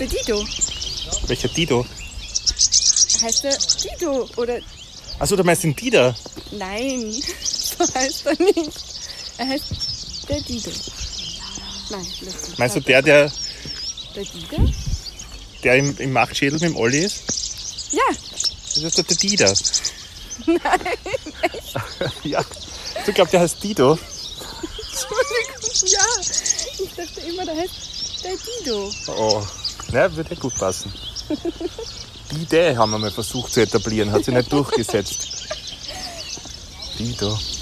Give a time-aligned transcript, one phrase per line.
[0.00, 0.44] Der Dido.
[1.26, 1.84] Welcher Dido?
[3.22, 4.58] Heißt der Dido oder
[5.18, 6.16] Achso, du meinst den Dieter?
[6.52, 8.72] Nein, so heißt er nicht.
[9.36, 9.64] Er heißt
[10.26, 10.70] der Dido.
[11.90, 12.54] Nein, Blödsinn.
[12.56, 13.30] Meinst du der, der,
[14.16, 14.72] Der Dido?
[15.64, 17.92] der im, im Machtschädel mit dem Olli ist?
[17.92, 19.52] Ja, Das ist doch der Dieter.
[20.46, 20.80] Nein,
[21.42, 22.24] echt?
[22.24, 22.42] ja.
[23.04, 23.98] Du glaubst, der heißt Dido?
[24.90, 26.06] Entschuldigung, ja.
[26.84, 27.74] Ich dachte immer, der heißt
[28.24, 28.32] der
[28.64, 28.90] Dido.
[29.08, 29.46] Oh,
[29.92, 30.92] na, würde ja gut passen.
[32.30, 35.28] Die Idee haben wir mal versucht zu etablieren, hat sich nicht durchgesetzt.
[36.98, 37.36] Dido.
[37.36, 37.59] Folge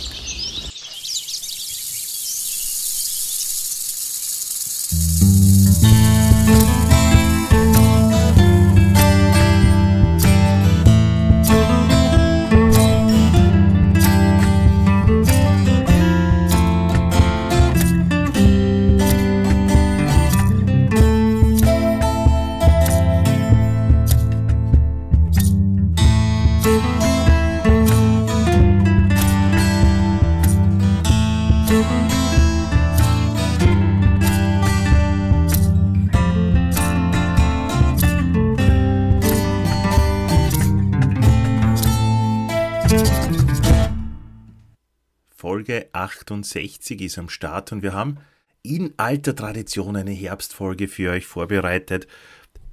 [46.29, 48.18] 68 ist am Start und wir haben
[48.62, 52.07] in alter Tradition eine Herbstfolge für euch vorbereitet.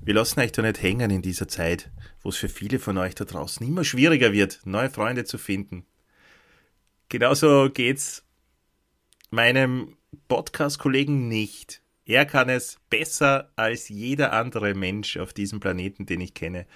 [0.01, 1.89] Wir lassen euch da nicht hängen in dieser Zeit,
[2.21, 5.85] wo es für viele von euch da draußen immer schwieriger wird, neue Freunde zu finden.
[7.07, 8.25] Genauso geht's
[9.29, 9.95] meinem
[10.27, 11.81] Podcast-Kollegen nicht.
[12.05, 16.67] Er kann es besser als jeder andere Mensch auf diesem Planeten, den ich kenne.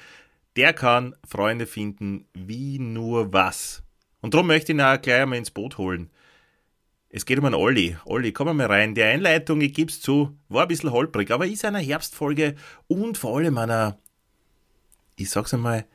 [0.56, 3.84] Der kann Freunde finden wie nur was.
[4.22, 6.10] Und darum möchte ich ihn auch gleich einmal ins Boot holen.
[7.12, 7.98] Es geht um einen Olli.
[8.06, 8.94] Olli, komm mal rein.
[8.94, 12.56] Die Einleitung, ich gebe zu, war ein bisschen holprig, aber ist eine Herbstfolge
[12.88, 13.98] und vor allem einer,
[15.16, 15.86] ich sag's einmal,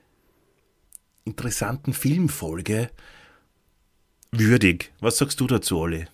[1.24, 2.91] interessanten Filmfolge
[4.32, 4.92] würdig.
[5.00, 6.06] Was sagst du dazu, Olli?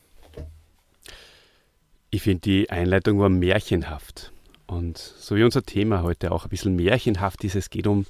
[2.10, 4.32] Ich finde, die Einleitung war märchenhaft.
[4.66, 8.04] Und so wie unser Thema heute auch ein bisschen märchenhaft ist, es geht um,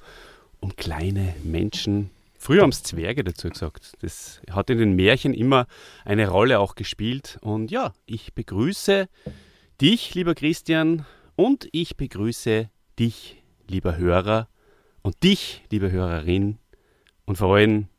[0.59, 2.09] um kleine Menschen.
[2.41, 3.93] Früher haben es Zwerge dazu gesagt.
[4.01, 5.67] Das hat in den Märchen immer
[6.05, 7.37] eine Rolle auch gespielt.
[7.41, 9.07] Und ja, ich begrüße
[9.79, 14.49] dich, lieber Christian, und ich begrüße dich, lieber Hörer,
[15.03, 16.57] und dich, liebe Hörerin,
[17.25, 17.89] und vor allem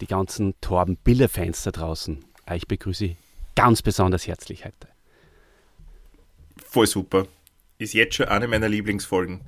[0.00, 2.24] die ganzen Torben Biller-Fans da draußen.
[2.54, 3.14] Ich begrüße
[3.56, 4.88] ganz besonders herzlich heute.
[6.64, 7.26] Voll super.
[7.76, 9.42] Ist jetzt schon eine meiner Lieblingsfolgen.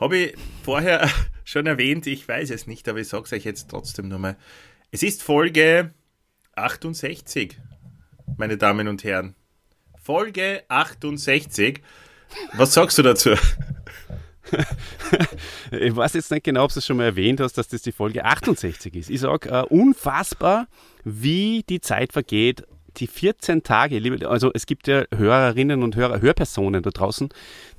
[0.00, 1.10] Habe ich vorher
[1.44, 4.36] schon erwähnt, ich weiß es nicht, aber ich sage es euch jetzt trotzdem nochmal.
[4.90, 5.92] Es ist Folge
[6.56, 7.58] 68,
[8.38, 9.34] meine Damen und Herren.
[10.02, 11.82] Folge 68.
[12.54, 13.30] Was sagst du dazu?
[15.70, 17.92] ich weiß jetzt nicht genau, ob du es schon mal erwähnt hast, dass das die
[17.92, 19.10] Folge 68 ist.
[19.10, 20.66] Ich sage, äh, unfassbar,
[21.04, 22.64] wie die Zeit vergeht.
[22.96, 27.28] Die 14 Tage, liebe, also es gibt ja Hörerinnen und Hörer, Hörpersonen da draußen,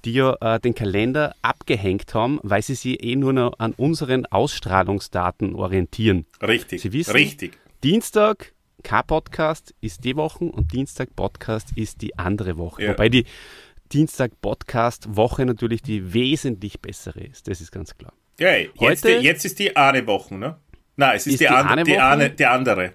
[0.05, 4.25] die ja äh, den Kalender abgehängt haben, weil sie sich eh nur noch an unseren
[4.25, 6.25] Ausstrahlungsdaten orientieren.
[6.41, 6.81] Richtig.
[6.81, 7.57] Sie wissen, richtig.
[7.83, 12.83] Dienstag K-Podcast ist die Woche und Dienstag Podcast ist die andere Woche.
[12.83, 12.89] Ja.
[12.91, 13.25] Wobei die
[13.91, 17.47] Dienstag-Podcast-Woche natürlich die wesentlich bessere ist.
[17.47, 18.13] Das ist ganz klar.
[18.39, 20.57] Ja, jetzt, Heute- jetzt ist die eine Woche, ne?
[20.95, 22.03] Nein, es ist, Ist die, die an, die, Woche?
[22.03, 22.93] eine, die andere.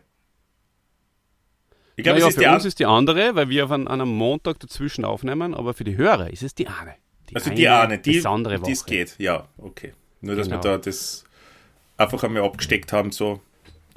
[1.97, 4.09] Ich glaube, naja, ist für die uns ist die andere, weil wir auf an einem
[4.09, 6.95] Montag dazwischen aufnehmen, aber für die Hörer ist es die eine.
[7.35, 8.67] Also die eine, die, besondere Woche.
[8.67, 9.15] die es geht.
[9.19, 9.93] Ja, okay.
[10.21, 10.63] Nur, dass Genau.
[10.63, 11.25] wir da das
[11.97, 13.41] einfach einmal abgesteckt haben, so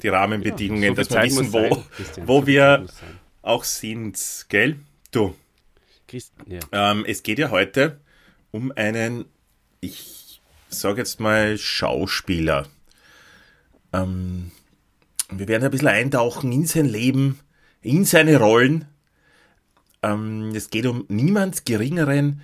[0.02, 2.86] die Rahmenbedingungen, Ja, so dass wir wissen, wo, sein, Christian, wo so wir
[3.42, 4.78] auch sind, gell?
[5.12, 5.36] Du,
[6.08, 6.60] Christ, ja.
[6.72, 8.00] ähm, es geht ja heute
[8.52, 9.26] um einen,
[9.82, 12.68] ich sage jetzt mal, Schauspieler.
[13.94, 14.52] Ähm,
[15.32, 17.40] wir werden ein bisschen eintauchen in sein Leben,
[17.82, 18.86] in seine Rollen.
[20.02, 22.42] Ähm, es geht um niemand Geringeren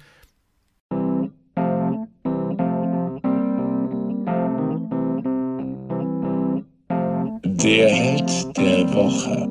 [7.44, 9.50] Der Held der Woche.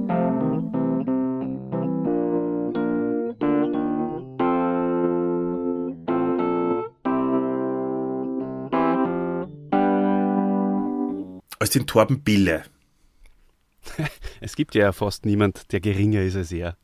[11.59, 12.63] als den Torben Bille.
[14.45, 16.77] Es gibt ja fast niemand, der geringer ist als er.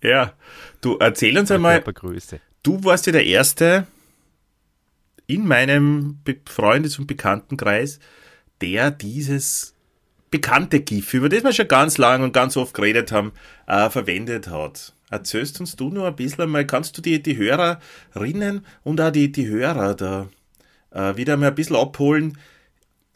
[0.00, 0.32] Ja,
[0.80, 2.38] du erzähl uns einmal, Körpergröße.
[2.62, 3.88] du warst ja der Erste
[5.26, 7.98] in meinem Be- Freundes- und Bekanntenkreis,
[8.60, 9.74] der dieses
[10.30, 13.32] bekannte GIF, über das wir schon ganz lang und ganz oft geredet haben,
[13.66, 14.94] äh, verwendet hat.
[15.10, 19.32] Erzählst uns du nur ein bisschen mal, kannst du die, die Hörerinnen und auch die,
[19.32, 20.28] die Hörer da
[20.92, 22.38] äh, wieder mal ein bisschen abholen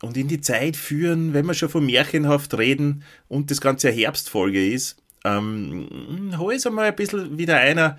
[0.03, 3.97] und in die Zeit führen, wenn wir schon von Märchenhaft reden und das Ganze eine
[3.97, 7.99] Herbstfolge ist, ähm, hol es einmal ein bisschen wieder einer.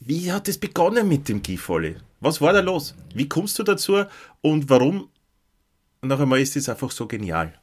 [0.00, 1.96] Wie hat es begonnen mit dem GIF, Olli?
[2.20, 2.94] Was war da los?
[3.14, 4.04] Wie kommst du dazu
[4.42, 5.08] und warum?
[6.02, 7.54] Noch einmal ist es einfach so genial.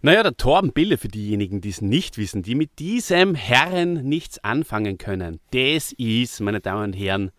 [0.00, 4.42] Naja, der Torben Bille, für diejenigen, die es nicht wissen, die mit diesem Herren nichts
[4.42, 7.30] anfangen können, das ist, meine Damen und Herren,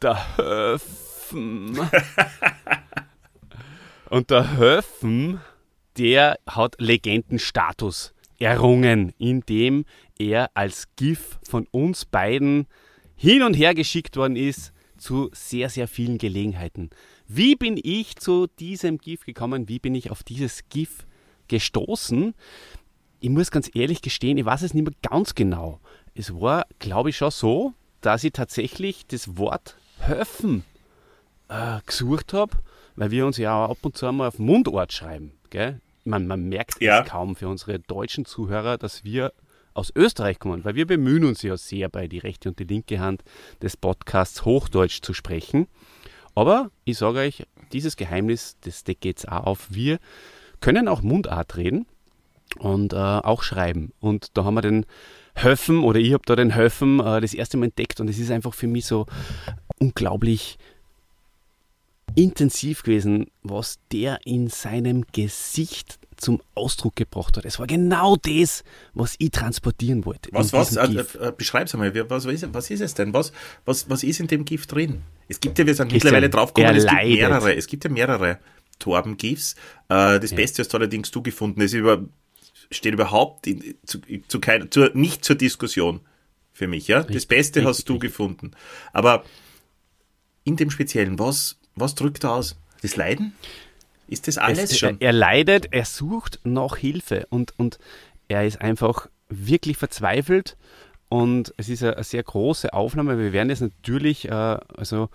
[0.00, 1.78] der Höfen.
[4.12, 5.40] und der Höfen,
[5.96, 9.86] der hat Legendenstatus errungen, indem
[10.18, 12.66] er als GIF von uns beiden
[13.16, 16.90] hin und her geschickt worden ist zu sehr, sehr vielen Gelegenheiten.
[17.26, 19.70] Wie bin ich zu diesem GIF gekommen?
[19.70, 21.06] Wie bin ich auf dieses GIF
[21.48, 22.34] gestoßen?
[23.20, 25.80] Ich muss ganz ehrlich gestehen, ich weiß es nicht mehr ganz genau.
[26.14, 27.72] Es war, glaube ich, schon so,
[28.02, 30.64] dass ich tatsächlich das Wort Höfen
[31.48, 32.58] äh, gesucht habe,
[32.96, 35.32] weil wir uns ja auch ab und zu einmal auf Mundort schreiben.
[35.50, 35.80] Gell?
[36.04, 37.02] Man, man merkt Ja.
[37.02, 39.32] es kaum für unsere deutschen Zuhörer, dass wir
[39.74, 43.00] aus Österreich kommen, weil wir bemühen uns ja sehr bei die rechte und die linke
[43.00, 43.22] Hand
[43.62, 45.66] des Podcasts Hochdeutsch zu sprechen.
[46.34, 49.66] Aber ich sage euch, dieses Geheimnis, das deckt jetzt auch auf.
[49.70, 49.98] Wir
[50.60, 51.86] können auch Mundart reden
[52.58, 53.92] und äh, auch schreiben.
[54.00, 54.84] Und da haben wir den
[55.34, 58.30] Höfen oder ich habe da den Höfen äh, das erste Mal entdeckt und es ist
[58.30, 59.06] einfach für mich so
[59.78, 60.58] unglaublich
[62.14, 67.44] intensiv gewesen, was der in seinem Gesicht zum Ausdruck gebracht hat.
[67.44, 68.62] Es war genau das,
[68.94, 70.30] was ich transportieren wollte.
[70.32, 71.16] Was, was, äh, GIF.
[71.16, 73.12] äh, beschreib's einmal, was, was, ist, was ist es denn?
[73.12, 73.32] Was,
[73.64, 75.02] was, was ist in dem Gift drin?
[75.28, 78.38] Es gibt ja, wir sind mittlerweile ja- draufgekommen, es gibt mehrere, es gibt ja mehrere
[78.78, 79.54] Torben-GIFs.
[79.88, 82.04] Äh, das Beste hast allerdings du gefunden, das über,
[82.70, 86.00] steht überhaupt in, zu, zu kein, zur, nicht zur Diskussion
[86.52, 87.02] für mich, ja?
[87.02, 88.52] das Beste richtig, hast du gefunden.
[88.92, 89.24] Aber
[90.44, 92.56] in dem Speziellen, was, was drückt er aus?
[92.82, 93.34] Das Leiden?
[94.08, 95.00] Ist das alles es, schon?
[95.00, 97.78] Er, leidet, er sucht nach Hilfe und, und
[98.28, 100.56] er ist einfach wirklich verzweifelt
[101.08, 103.18] und es ist eine, eine sehr große Aufnahme.
[103.18, 105.08] Wir werden jetzt natürlich, äh, also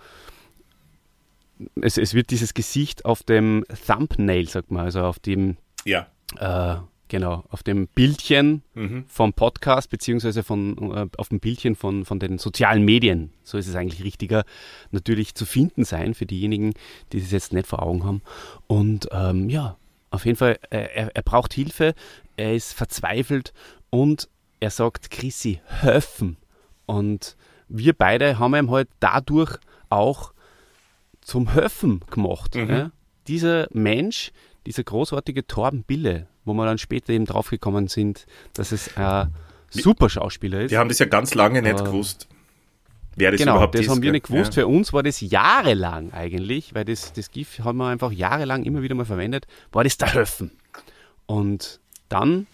[1.80, 6.06] es, es wird dieses Gesicht auf dem Thumbnail, sagt man, also auf dem ja.
[6.38, 6.76] äh,
[7.08, 9.04] genau, auf dem Bildchen Mhm.
[9.08, 13.66] vom Podcast, beziehungsweise von, äh, auf dem Bildchen von, von den sozialen Medien, so ist
[13.68, 14.44] es eigentlich richtiger,
[14.90, 16.74] natürlich zu finden sein für diejenigen,
[17.12, 18.22] die das jetzt nicht vor Augen haben.
[18.66, 19.76] Und ähm, ja,
[20.10, 21.94] auf jeden Fall, äh, er, er braucht Hilfe,
[22.36, 23.52] er ist verzweifelt
[23.90, 24.28] und
[24.60, 26.36] er sagt, Chrissy, helfen.
[26.86, 27.36] Und
[27.68, 29.58] wir beide haben ihm halt dadurch
[29.90, 30.32] auch
[31.20, 32.54] zum Höfen gemacht.
[32.54, 32.70] Mhm.
[32.70, 32.90] Ja?
[33.26, 34.32] Dieser Mensch,
[34.68, 39.32] dieser großartige Torben Bille, wo wir dann später eben draufgekommen sind, dass es ein
[39.70, 40.70] super Schauspieler ist.
[40.70, 42.28] Wir haben das ja ganz lange nicht Aber- gewusst,
[43.16, 43.88] wer das genau, überhaupt das ist.
[43.88, 44.54] haben wir nicht gewusst.
[44.54, 44.62] Ja.
[44.62, 48.82] Für uns war das jahrelang eigentlich, weil das, das GIF haben wir einfach jahrelang immer
[48.82, 50.50] wieder mal verwendet, war das der Höfen.
[51.26, 51.80] Und
[52.10, 52.46] dann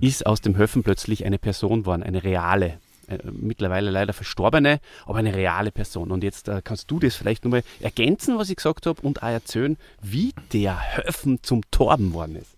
[0.00, 2.78] ist aus dem Höfen plötzlich eine Person geworden, eine reale,
[3.12, 6.10] äh, mittlerweile leider verstorbene, aber eine reale Person.
[6.10, 9.28] Und jetzt äh, kannst du das vielleicht nochmal ergänzen, was ich gesagt habe, und auch
[9.28, 12.56] erzählen, wie der Höfen zum Torben worden ist.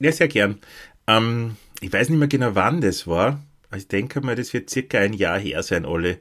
[0.00, 0.58] Ja, sehr gern.
[1.06, 3.40] Ähm, ich weiß nicht mehr genau, wann das war.
[3.68, 6.18] aber Ich denke mal, das wird circa ein Jahr her sein, alle.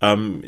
[0.00, 0.42] Ähm,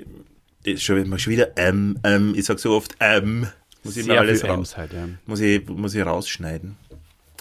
[0.77, 3.47] schon, schon wieder, ähm, ähm, ich sag so oft, ähm,
[3.85, 5.09] muss ich mal alles raus, halt, ja.
[5.27, 6.77] muss ich, muss ich rausschneiden.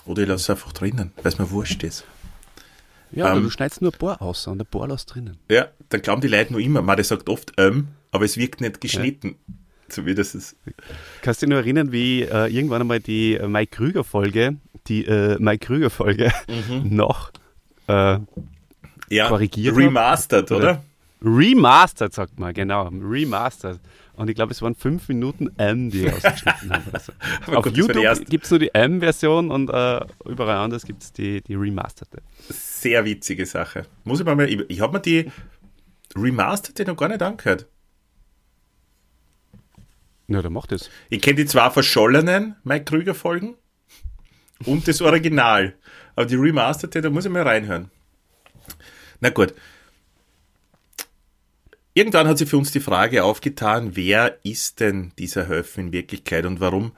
[0.06, 2.06] Oder ich lasse es einfach drinnen, weil es mir wurscht ist.
[3.14, 5.38] Ja, aber Ähm, du schneidest nur ein paar aus und ein paar lässt drinnen.
[5.50, 8.62] Ja, dann glauben die Leute nur immer, man, der sagt oft, ähm, aber es wirkt
[8.62, 9.36] nicht geschnitten.
[9.90, 10.56] So wie das ist.
[11.22, 14.56] Kannst du dich nur erinnern, wie äh, irgendwann einmal die äh, Mike Krüger-Folge,
[14.88, 16.32] die äh, Mike Krüger-Folge
[16.84, 17.32] noch
[17.88, 18.20] äh,
[19.10, 20.84] Ja, Korrigiert remastered, oder?
[21.22, 23.80] remastered, sagt man, genau, remastered.
[24.14, 26.90] Und ich glaube, es waren fünf Minuten M, die ich ausgeschnitten habe.
[26.90, 27.14] Oder so.
[27.48, 31.14] Aber Auf gut, YouTube gibt es nur die M-Version und äh, überall anders gibt es
[31.14, 32.22] die, die remasterte.
[32.50, 33.86] Sehr witzige Sache.
[34.04, 35.32] Muss ich mal, ich, ich habe mir die
[36.16, 37.68] remasterte noch gar nicht angehört.
[40.28, 40.90] Ja, dann macht es.
[41.10, 43.56] Ich kenne die zwei verschollenen Mike Krüger Folgen
[44.66, 45.76] und das Original.
[46.16, 47.90] Aber die remasterte, da muss ich mal reinhören.
[49.20, 49.54] Na gut.
[51.94, 56.46] Irgendwann hat sich für uns die Frage aufgetan, wer ist denn dieser Höfen in Wirklichkeit
[56.46, 56.94] und warum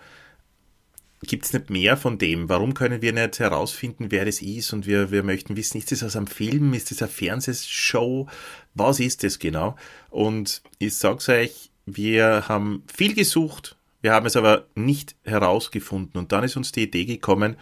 [1.24, 2.50] gibt es nicht mehr von dem?
[2.50, 4.74] Warum können wir nicht herausfinden, wer das ist?
[4.74, 6.74] Und wir, wir möchten wissen, ist das aus einem Film?
[6.74, 8.28] Ist das eine Fernsehshow?
[8.76, 9.76] Was ist das genau?
[10.10, 16.20] Und ich sag's euch, wir haben viel gesucht, Wir haben es aber nicht herausgefunden.
[16.20, 17.56] Und dann ist uns die Idee gekommen,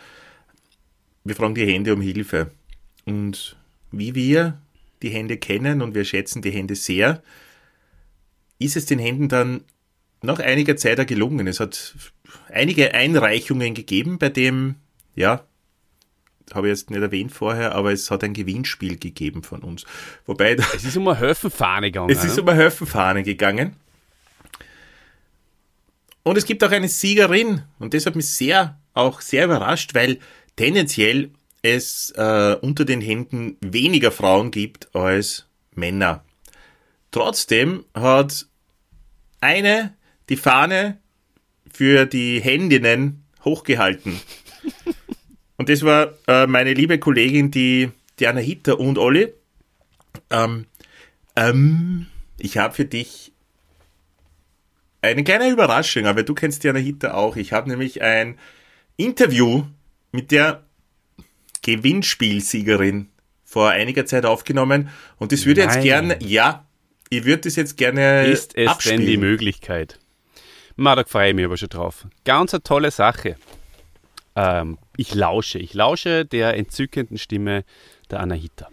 [1.24, 2.50] wir fragen die Hände um Hilfe.
[3.06, 3.56] Und
[3.92, 4.60] wie wir
[5.02, 7.22] die Hände kennen und wir schätzen die Hände sehr,
[8.60, 9.64] ist es den Händen dann
[10.22, 11.48] nach einiger Zeit gelungen.
[11.48, 11.96] Es hat
[12.50, 14.76] einige Einreichungen gegeben, bei dem,
[15.16, 15.46] ja,
[16.54, 19.86] habe ich jetzt nicht erwähnt vorher, aber es hat ein Gewinnspiel gegeben von uns.
[20.26, 20.56] Wobei.
[20.76, 22.10] Es ist um eine Höfenfahne gegangen.
[22.10, 22.42] Es ist ne?
[22.42, 23.76] um eine Höfenfahne gegangen.
[26.24, 27.64] Und es gibt auch eine Siegerin.
[27.80, 30.20] Und das hat mich sehr, auch sehr überrascht, weil
[30.56, 31.32] tendenziell
[31.62, 36.24] es äh, unter den Händen weniger Frauen gibt als Männer.
[37.12, 38.48] Trotzdem hat
[39.42, 39.94] eine
[40.30, 40.98] die Fahne
[41.72, 44.20] für die Händinnen hochgehalten.
[45.58, 49.32] Und das war äh, meine liebe Kollegin, die Diana Hitter und Olli.
[50.32, 50.66] Ähm,
[51.36, 52.08] ähm,
[52.40, 53.32] ich habe für dich
[55.02, 57.36] eine kleine Überraschung, aber du kennst Diana Hitter auch.
[57.36, 58.40] Ich habe nämlich ein
[58.98, 59.64] Interview
[60.12, 60.64] mit der
[61.62, 63.10] Gewinnspielsiegerin
[63.44, 65.84] vor einiger Zeit aufgenommen und das würde jetzt Nein.
[65.84, 66.66] gerne, ja,
[67.10, 69.00] ich würde das jetzt gerne Ist es abspielen.
[69.00, 70.00] denn die Möglichkeit?
[70.78, 72.08] Ma, da freue ich mich aber schon drauf.
[72.24, 73.36] Ganz eine tolle Sache.
[74.36, 75.60] Ähm, ich lausche.
[75.60, 77.66] Ich lausche der entzückenden Stimme
[78.10, 78.70] der Anahita.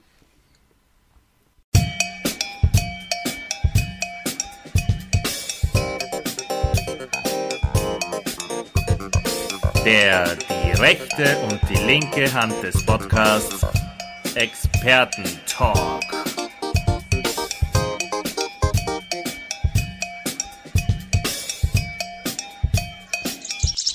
[9.85, 13.66] Der die rechte und die linke Hand des Podcasts
[14.35, 16.04] Experten-Talk.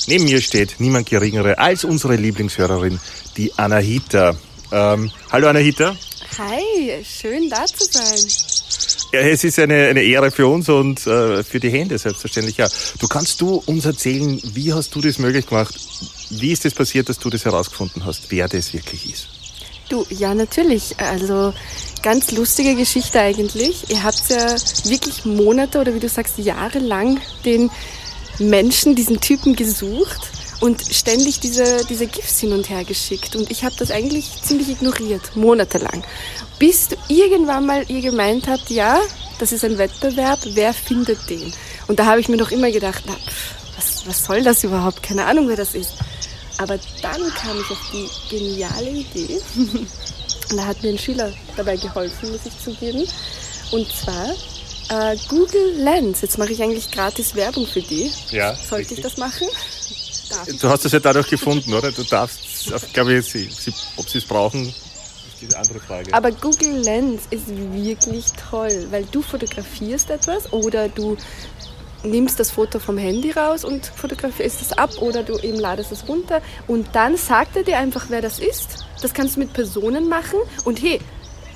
[0.07, 2.99] Neben mir steht niemand geringere als unsere Lieblingshörerin,
[3.37, 4.35] die Anahita.
[4.73, 5.95] Ähm, hallo Anahita.
[6.37, 8.19] Hi, schön da zu sein.
[9.13, 12.57] Ja, es ist eine, eine Ehre für uns und äh, für die Hände selbstverständlich.
[12.57, 12.67] Ja.
[12.99, 15.75] Du kannst du uns erzählen, wie hast du das möglich gemacht?
[16.30, 19.27] Wie ist es das passiert, dass du das herausgefunden hast, wer das wirklich ist?
[19.89, 20.96] Du, ja, natürlich.
[21.00, 21.53] Also
[22.01, 23.89] ganz lustige Geschichte eigentlich.
[23.89, 27.70] Ihr habt ja wirklich Monate oder wie du sagst, jahrelang den
[28.39, 33.36] Menschen, diesen Typen gesucht und ständig diese, diese GIFs hin und her geschickt.
[33.36, 36.03] Und ich habe das eigentlich ziemlich ignoriert, monatelang.
[36.58, 39.00] Bis du irgendwann mal ihr gemeint habt, ja,
[39.39, 41.53] das ist ein Wettbewerb, wer findet den?
[41.88, 43.15] Und da habe ich mir doch immer gedacht, na,
[43.75, 45.03] was, was soll das überhaupt?
[45.03, 45.96] Keine Ahnung, wer das ist.
[46.57, 49.41] Aber dann kam ich auf die geniale Idee.
[50.50, 53.07] Und da hat mir ein Schüler dabei geholfen, muss ich zugeben.
[53.72, 54.29] Und zwar
[54.89, 56.22] äh, Google Lens.
[56.22, 58.12] Jetzt mache ich eigentlich gratis Werbung für die.
[58.31, 58.98] Ja, Sollte richtig.
[59.00, 59.48] ich das machen?
[60.29, 60.48] Darf?
[60.60, 61.91] Du hast das ja dadurch gefunden, oder?
[61.91, 62.39] Du darfst,
[62.93, 64.75] glaube ich, sie, sie, ob sie es brauchen, ist
[65.41, 66.13] diese andere Frage.
[66.13, 71.17] Aber Google Lens ist wirklich toll, weil du fotografierst etwas oder du
[72.03, 76.07] nimmst das Foto vom Handy raus und fotografierst es ab oder du eben ladest es
[76.07, 78.86] runter und dann sagt er dir einfach, wer das ist.
[79.01, 81.00] Das kannst du mit Personen machen und hey,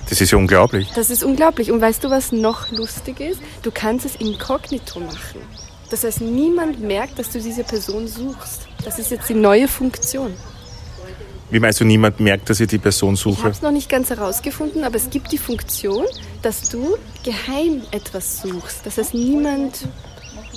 [0.09, 0.89] Das ist ja unglaublich.
[0.95, 1.71] Das ist unglaublich.
[1.71, 3.41] Und weißt du, was noch lustig ist?
[3.63, 5.41] Du kannst es inkognito machen.
[5.89, 8.67] Das heißt, niemand merkt, dass du diese Person suchst.
[8.85, 10.33] Das ist jetzt die neue Funktion.
[11.49, 13.49] Wie meinst du, niemand merkt, dass ich die Person Ich habe suche?
[13.49, 16.05] es noch nicht ganz herausgefunden, aber es gibt die Funktion,
[16.41, 18.85] dass du geheim etwas suchst.
[18.85, 19.87] Das heißt, niemand,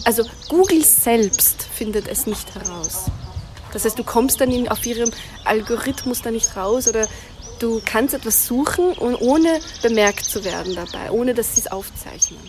[0.04, 3.06] also Google selbst findet es nicht heraus.
[3.72, 5.10] Das heißt, du kommst dann in, auf ihrem
[5.44, 7.06] Algorithmus da nicht raus oder
[7.60, 12.40] du kannst etwas suchen und ohne bemerkt zu werden dabei, ohne dass sie es aufzeichnen.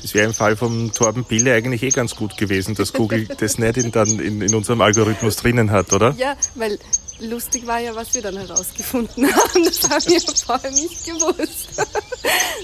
[0.00, 3.58] Das wäre im Fall vom Torben Bille eigentlich eh ganz gut gewesen, dass Google das
[3.58, 6.12] nicht in, dann in, in unserem Algorithmus drinnen hat, oder?
[6.18, 6.78] Ja, weil
[7.20, 9.64] lustig war ja, was wir dann herausgefunden haben.
[9.64, 11.68] Das haben wir vorher nicht gewusst.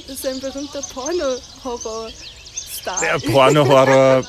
[0.07, 0.83] Das ist ein berühmter
[2.85, 3.01] Porno-Horror-Star.
[3.01, 4.25] Der Porno-Horror,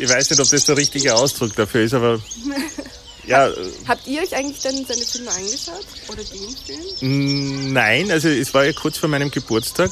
[0.00, 2.20] ich weiß nicht, ob das der richtige Ausdruck dafür ist, aber
[3.26, 3.50] ja,
[3.86, 5.86] Habt ihr euch eigentlich dann seine Filme angeschaut?
[6.08, 7.72] Oder den Film?
[7.72, 9.90] Nein, also es war ja kurz vor meinem Geburtstag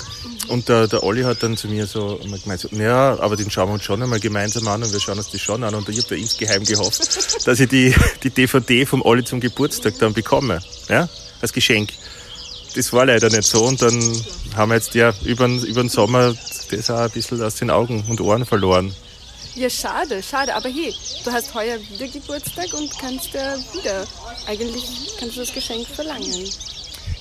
[0.48, 3.68] und der, der Olli hat dann zu mir so gemeint, so, ja, aber den schauen
[3.68, 5.98] wir uns schon einmal gemeinsam an und wir schauen uns das schon an und ich
[5.98, 10.60] habe da insgeheim gehofft, dass ich die, die DVD vom Olli zum Geburtstag dann bekomme,
[10.88, 11.08] ja,
[11.40, 11.90] als Geschenk.
[12.76, 13.98] Das war leider nicht so und dann
[14.54, 16.34] haben wir jetzt ja über, den- über den Sommer
[16.70, 18.94] das auch ein bisschen aus den Augen und Ohren verloren.
[19.54, 20.54] Ja, schade, schade.
[20.54, 24.06] Aber hey, du hast heuer wieder Geburtstag und kannst ja wieder,
[24.46, 24.84] eigentlich
[25.18, 26.44] kannst du das Geschenk verlangen.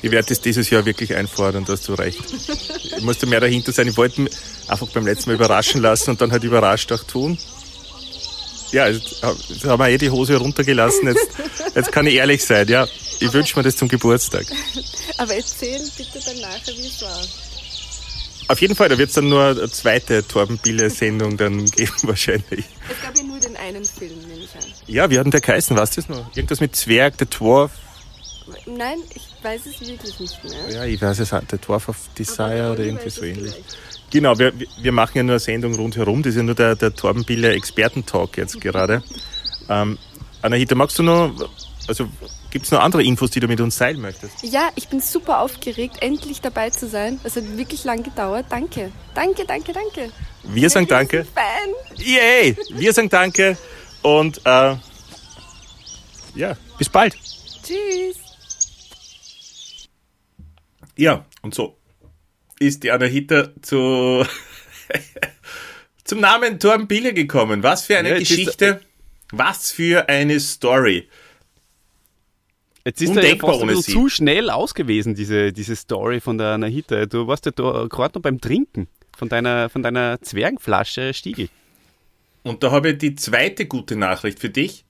[0.02, 2.20] Ich werde das dieses Jahr wirklich einfordern, da hast du recht.
[2.98, 3.88] Ich musste mehr dahinter sein.
[3.88, 4.34] Ich wollte mich
[4.68, 7.38] einfach beim letzten Mal überraschen lassen und dann halt überrascht auch tun.
[8.72, 11.08] Ja, jetzt jetzt haben wir eh die Hose runtergelassen.
[11.08, 11.28] Jetzt,
[11.76, 12.88] jetzt kann ich ehrlich sein, ja.
[13.20, 14.46] Ich wünsche mir das zum Geburtstag.
[15.18, 17.22] Aber erzähl bitte dann nachher, wie es war.
[18.48, 22.66] Auf jeden Fall, da wird es dann nur eine zweite Torben Bille-Sendung dann geben wahrscheinlich.
[22.90, 24.72] Es gab ja nur den einen Film, nehme ich an.
[24.88, 25.76] Ja, wie hat denn der geheißen?
[25.76, 26.36] Weißt du das noch?
[26.36, 27.72] Irgendwas mit Zwerg, der Dwarf.
[28.66, 30.70] Nein, ich weiß es wirklich nicht mehr.
[30.70, 31.44] Ja, ich weiß es auch.
[31.44, 33.54] Der Dwarf of Desire oder irgendwie so ähnlich.
[33.54, 33.78] vielleicht.
[34.12, 36.22] Genau, wir, wir machen ja nur eine Sendung rundherum.
[36.22, 39.04] Das ist ja nur der, der Torben Bille Expertentalk jetzt gerade.
[39.70, 39.98] ähm,
[40.42, 41.34] Anahita, magst du noch,
[41.88, 42.08] also
[42.52, 44.44] gibt es noch andere Infos, die du mit uns teilen möchtest?
[44.44, 47.20] Ja, ich bin super aufgeregt, endlich dabei zu sein.
[47.24, 48.46] Es hat wirklich lang gedauert.
[48.50, 48.92] Danke.
[49.14, 50.12] Danke, danke, danke.
[50.44, 51.26] Wir sagen Danke.
[51.26, 51.98] Fan.
[51.98, 52.56] Yay!
[52.70, 53.58] Wir sagen Danke
[54.04, 54.76] und äh,
[56.36, 57.18] ja, bis bald.
[57.64, 58.25] Tschüss.
[60.98, 61.78] Ja, und so
[62.60, 64.26] ist die Anahita zu
[66.04, 67.64] zum Namen Torben Bille gekommen.
[67.64, 68.82] Was für eine Ja, jetzt ist- Geschichte,
[69.32, 71.10] was für eine Story.
[72.86, 77.08] Jetzt ist er ja Undenkbar fast zu schnell ausgewesen, diese, diese Story von der Anahita.
[77.08, 78.88] Du warst ja da gerade noch beim Trinken
[79.18, 81.50] von deiner, von deiner Zwergenflasche Stiegel.
[82.44, 84.86] Und da habe ich die zweite gute Nachricht für dich.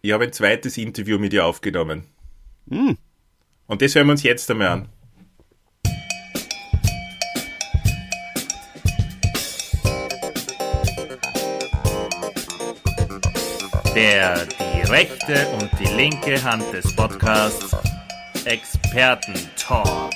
[0.00, 2.04] Ich habe ein zweites Interview mit ihr aufgenommen.
[2.70, 2.96] Hm.
[3.66, 4.88] Und das hören wir uns jetzt einmal an.
[13.98, 17.74] Der die rechte und die linke Hand des Podcasts
[18.44, 20.12] Experten-Talk.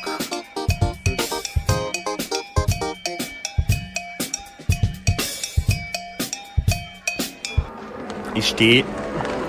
[8.37, 8.85] Ich stehe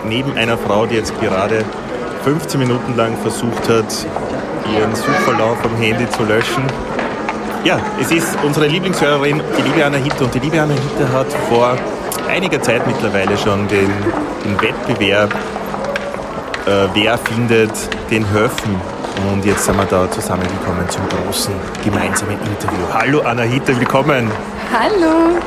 [0.04, 1.64] neben einer Frau, die jetzt gerade
[2.24, 4.08] 15 Minuten lang versucht hat,
[4.76, 6.64] ihren Suchverlauf am Handy zu löschen.
[7.64, 10.26] Ja, es ist unsere Lieblingshörerin, die liebe Anna Hitter.
[10.26, 11.78] Und die liebe Anna Hitter hat vor
[12.34, 13.92] einiger Zeit mittlerweile schon den,
[14.44, 15.34] den Wettbewerb
[16.66, 17.72] äh, Wer findet
[18.10, 18.76] den Höfen.
[19.32, 22.86] Und jetzt sind wir da zusammengekommen zum großen gemeinsamen Interview.
[22.94, 24.32] Hallo Anna Hitter, willkommen.
[24.72, 25.40] Hallo.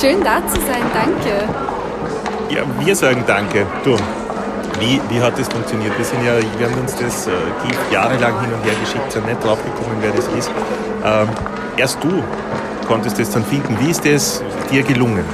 [0.00, 1.48] Schön da zu sein, danke.
[2.48, 3.66] Ja, wir sagen Danke.
[3.84, 3.96] Du,
[4.78, 5.96] wie, wie hat das funktioniert?
[5.96, 7.30] Wir, sind ja, wir haben uns das äh,
[7.92, 10.50] jahrelang hin und her geschickt, sind nicht draufgekommen, wer das ist.
[11.04, 11.28] Ähm,
[11.76, 12.22] erst du
[12.86, 13.76] konntest das dann finden.
[13.80, 15.24] Wie ist das dir gelungen?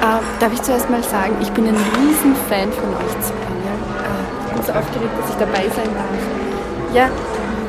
[0.00, 3.36] Äh, darf ich zuerst mal sagen, ich bin ein riesen Fan von euch zwei.
[3.68, 3.74] Ja?
[4.00, 6.22] Äh, ich bin so aufgeregt, dass ich dabei sein darf.
[6.94, 7.06] Ja,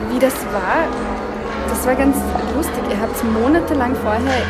[0.10, 0.88] wie das war,
[1.68, 2.16] das war ganz
[2.56, 2.80] lustig.
[2.90, 4.44] Ihr habt monatelang vorher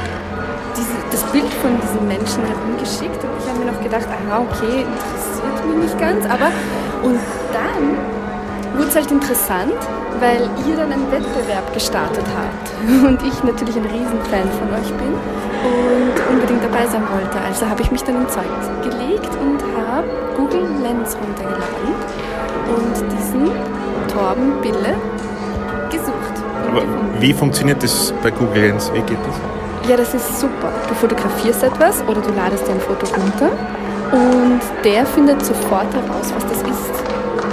[0.78, 4.86] diese, das Bild von diesen Menschen herumgeschickt und ich habe mir noch gedacht, aha, okay,
[4.86, 6.54] interessiert mich nicht ganz, aber
[7.02, 7.98] und dann
[8.75, 9.73] wurde es halt interessant,
[10.19, 12.71] weil ihr dann einen Wettbewerb gestartet habt
[13.07, 15.13] und ich natürlich ein Riesenfan von euch bin
[15.63, 17.38] und unbedingt dabei sein wollte.
[17.47, 18.45] Also habe ich mich dann ins Zeug
[18.84, 21.93] gelegt und habe Google Lens runtergeladen
[22.75, 23.51] und diesen
[24.07, 24.95] Torben Bille
[25.89, 26.36] gesucht.
[26.69, 26.84] Aber
[27.19, 28.91] wie funktioniert das bei Google Lens?
[28.93, 29.89] Wie geht das?
[29.89, 30.71] Ja, das ist super.
[30.88, 33.51] Du fotografierst etwas oder du ladest dir ein Foto runter
[34.12, 37.00] und der findet sofort heraus, was das ist.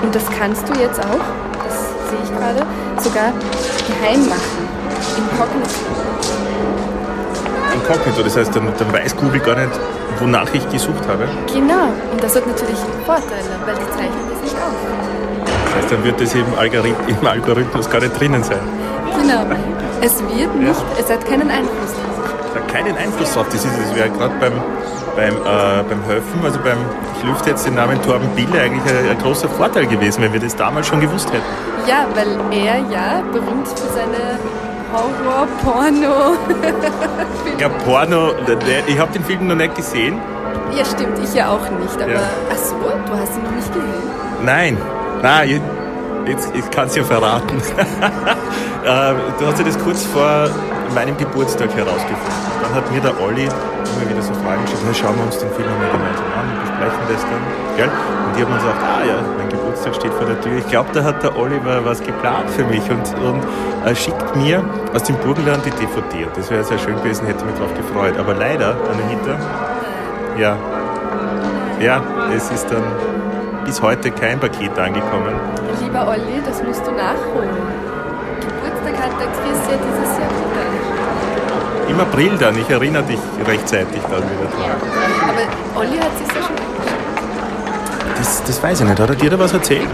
[0.03, 1.25] Und das kannst du jetzt auch,
[1.65, 1.75] das
[2.11, 2.65] sehe ich gerade,
[3.03, 3.33] sogar
[3.89, 4.69] geheim machen.
[5.17, 5.81] Inkognito.
[7.75, 9.71] Inkognito, das heißt, dann, dann weiß Google gar nicht,
[10.21, 11.29] wonach ich gesucht habe.
[11.53, 11.93] Genau.
[12.13, 14.75] Und das hat natürlich Vorteile, weil die zeichnen das nicht auf.
[15.65, 18.59] Das heißt, dann wird das im, Algorith im Algorithmus gar nicht drinnen sein.
[19.21, 19.43] Genau.
[20.01, 22.35] Es wird nicht, es hat keinen Einfluss drauf.
[22.55, 23.47] Da keinen Einfluss drauf.
[23.51, 24.53] Das, ist- das wäre gerade beim,
[25.19, 26.79] beim, äh, beim Höfen, also beim,
[27.19, 30.39] ich lüfte jetzt den Namen Torben Bille, eigentlich ein, ein großer Vorteil gewesen, wenn wir
[30.39, 31.43] das damals schon gewusst hätten.
[31.89, 34.39] Ja, weil er ja berühmt für seine
[34.93, 36.37] Horror-Porno.
[37.59, 38.31] Ja, Porno,
[38.87, 40.21] ich habe den Film noch nicht gesehen.
[40.77, 42.01] ja, stimmt, ich ja auch nicht.
[42.01, 42.21] Aber Ja.
[42.53, 44.45] ach so, du hast ihn noch nicht gesehen.
[44.45, 44.79] Nein,
[45.23, 45.49] nein,
[46.25, 47.61] ich, jetzt, ich kann es ja verraten.
[48.85, 50.49] Äh, du hast ja das kurz vor
[50.95, 52.41] meinem Geburtstag herausgefunden.
[52.63, 55.51] Dann hat mir der Olli immer wieder so Fragen gestellt, "Na, schauen wir uns den
[55.53, 57.43] Film mal gemeinsam an und besprechen das dann.
[57.77, 57.91] Gell?
[58.27, 60.59] Und die haben uns gesagt, ah ja, mein Geburtstag steht vor der Tür.
[60.59, 63.43] Ich glaube, da hat der Oliver was geplant für mich und, und
[63.87, 64.63] äh, schickt mir
[64.95, 66.27] aus dem Burgenland die DVD.
[66.27, 68.19] Und das wäre sehr schön gewesen, hätte mich drauf gefreut.
[68.19, 69.39] Aber leider, Anahita,
[70.37, 70.57] ja,
[71.81, 72.03] ja,
[72.35, 72.83] es ist dann
[73.65, 75.35] bis heute kein Paket angekommen.
[75.81, 77.51] Lieber Olli, das musst du nachholen.
[78.41, 80.68] Geburtstag hat der Chris ja dieses Jahr wieder.
[81.89, 84.71] Im April dann, ich erinnere dich rechtzeitig dann wieder dran.
[85.23, 86.57] Aber Olli hat sich ja schon.
[88.17, 89.89] Das, das weiß ich nicht, hat er dir da was erzählt?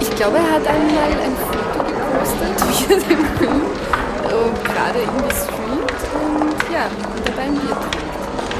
[0.00, 3.62] Ich glaube, er hat einmal ein Foto gepostet, wie er den Film
[4.24, 7.76] äh, gerade irgendwie streamt und ja, und dabei ein Bier.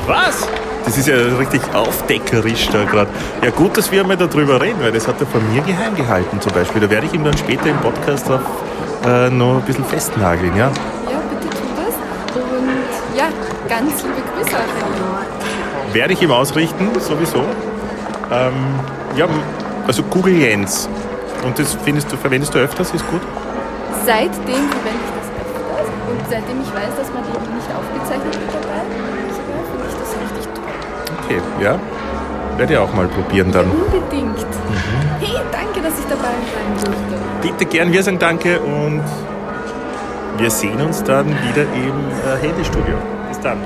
[0.06, 0.48] Was?
[0.84, 3.10] Das ist ja richtig aufdeckerisch da gerade.
[3.42, 6.40] Ja gut, dass wir einmal darüber reden, weil das hat er von mir geheim gehalten
[6.40, 6.82] zum Beispiel.
[6.82, 8.40] Da werde ich ihm dann später im Podcast drauf
[9.06, 10.70] äh, noch ein bisschen festnageln, ja?
[13.68, 15.94] Ganz liebe Grüße auch.
[15.94, 17.44] Werde ich ihm ausrichten, sowieso.
[18.32, 18.52] Ähm,
[19.16, 19.26] ja,
[19.86, 20.88] also Google Jens.
[21.44, 23.20] Und das findest du, verwendest du öfters, ist gut?
[24.04, 28.54] Seitdem verwende ich das öfters und seitdem ich weiß, dass man eben nicht aufgezeichnet wird
[28.54, 28.80] dabei,
[29.70, 30.64] finde ich das richtig toll.
[31.24, 31.78] Okay, ja.
[32.58, 33.66] Werde ich auch mal probieren dann.
[33.70, 34.38] Unbedingt.
[35.20, 37.14] Hey, danke, dass ich dabei sein durfte.
[37.42, 39.02] Bitte gern, wir sagen Danke und
[40.38, 42.96] wir sehen uns dann wieder im äh, Handystudio.
[43.44, 43.60] Dann.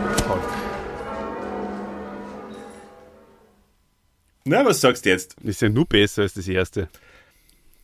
[4.44, 5.36] Na, was sagst du jetzt?
[5.44, 6.88] Ist ja nur besser als das erste.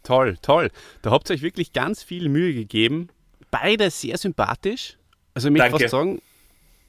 [0.02, 0.72] Toll, toll.
[1.02, 3.10] Da habt ihr euch wirklich ganz viel Mühe gegeben.
[3.52, 4.98] Beide sehr sympathisch.
[5.34, 6.20] Also ich möchte fast sagen,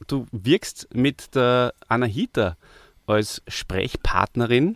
[0.07, 2.57] du wirkst mit der Anahita
[3.05, 4.75] als Sprechpartnerin,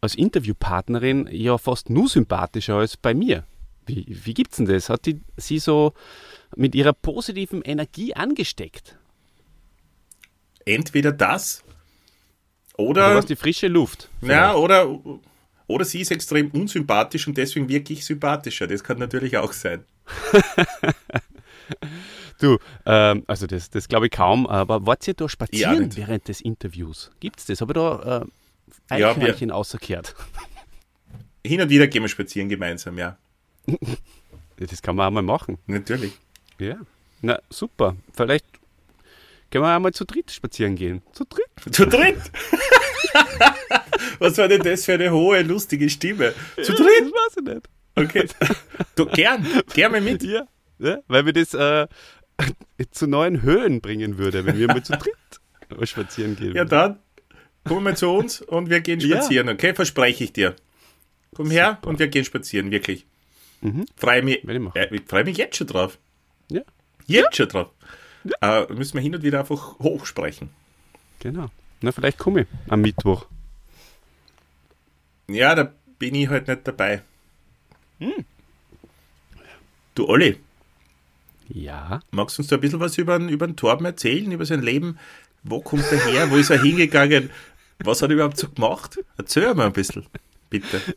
[0.00, 3.42] als Interviewpartnerin ja fast nur sympathischer als bei mir.
[3.84, 4.88] Wie, wie gibt's denn das?
[4.88, 5.92] Hat die sie so
[6.54, 8.96] mit ihrer positiven Energie angesteckt?
[10.68, 11.64] Entweder das
[12.76, 14.08] Oder oder, die frische Luft?
[14.20, 14.88] ja, oder,
[15.66, 18.66] oder sie ist extrem unsympathisch und deswegen wirklich sympathischer.
[18.66, 19.84] Das kann natürlich auch sein.
[22.40, 25.96] Du, ähm, also das, das glaube ich kaum, aber wart ihr da spazieren nicht.
[25.96, 27.10] während des Interviews?
[27.18, 27.60] Gibt's das?
[27.60, 28.26] Habe ich da
[28.90, 30.14] äh, Ja, Eichhörnchen außerkehrt?
[31.44, 33.18] Hin und wieder gehen wir spazieren gemeinsam, ja.
[34.56, 35.58] Das kann man auch mal machen.
[35.66, 36.12] Natürlich.
[36.58, 36.76] Ja.
[37.22, 37.96] Na, super.
[38.12, 38.44] Vielleicht
[39.50, 41.02] können wir einmal zu dritt spazieren gehen.
[41.12, 41.74] Zu dritt?
[41.74, 42.18] Zu dritt!
[44.18, 46.34] Was war denn das für eine hohe, lustige Stimme?
[46.62, 46.86] Zu dritt?
[47.00, 47.68] Das weiß ich nicht.
[47.94, 48.28] Okay.
[48.94, 50.22] Du, gern, gern mal mit.
[50.22, 50.46] Ja.
[50.78, 51.86] ja weil mir das äh,
[52.90, 56.54] zu neuen Höhen bringen würde, wenn wir mal zu dritt spazieren gehen.
[56.54, 56.98] Ja, dann
[57.64, 59.16] komm mal zu uns und wir gehen Ja.
[59.16, 59.74] spazieren, okay?
[59.74, 60.54] Verspreche ich dir.
[61.34, 63.06] Komm her und wir gehen spazieren, wirklich.
[63.96, 65.98] Freue mich, ich äh, ich freu mich jetzt schon drauf.
[66.50, 66.62] Ja,
[67.06, 67.70] Jetzt schon drauf.
[68.40, 70.50] Äh, müssen wir hin und wieder einfach hochsprechen.
[71.20, 71.50] genau.
[71.80, 73.26] Na, vielleicht komme ich am Mittwoch.
[75.28, 77.02] Ja, da bin ich halt nicht dabei.
[78.00, 78.24] Hm.
[79.94, 80.38] Du Olli,
[81.48, 82.00] Ja.
[82.10, 84.62] magst du uns da ein bisschen was über, den- über den Torben erzählen, über sein
[84.62, 84.98] Leben?
[85.44, 86.30] Wo kommt er her?
[86.30, 87.30] Wo ist er hingegangen?
[87.80, 88.98] Was hat er überhaupt so gemacht?
[89.16, 90.04] Erzähl mal ein bisschen,
[90.50, 90.80] bitte.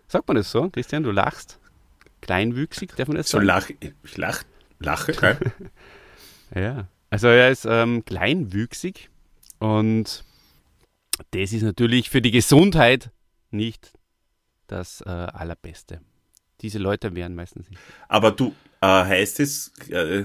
[0.08, 1.58] sagt man das so, Christian, du lachst,
[2.20, 3.46] kleinwüchsig, darf man das So sagen?
[3.46, 4.42] lach, ich lach,
[4.78, 5.38] lache, gell?
[6.54, 9.10] Ja, also er ist ähm, kleinwüchsig
[9.58, 10.24] und
[11.32, 13.10] das ist natürlich für die Gesundheit
[13.50, 13.92] nicht
[14.66, 16.00] das äh, Allerbeste.
[16.62, 17.80] Diese Leute wären meistens nicht.
[18.08, 20.24] Aber du, äh, heißt es äh,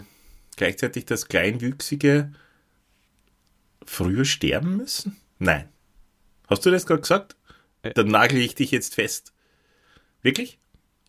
[0.56, 2.32] gleichzeitig, dass Kleinwüchsige
[3.86, 5.17] früher sterben müssen?
[5.39, 5.67] Nein.
[6.50, 7.36] Hast du das gerade gesagt?
[7.82, 9.33] Dann nagel ich dich jetzt fest.
[10.24, 10.58] Wirklich?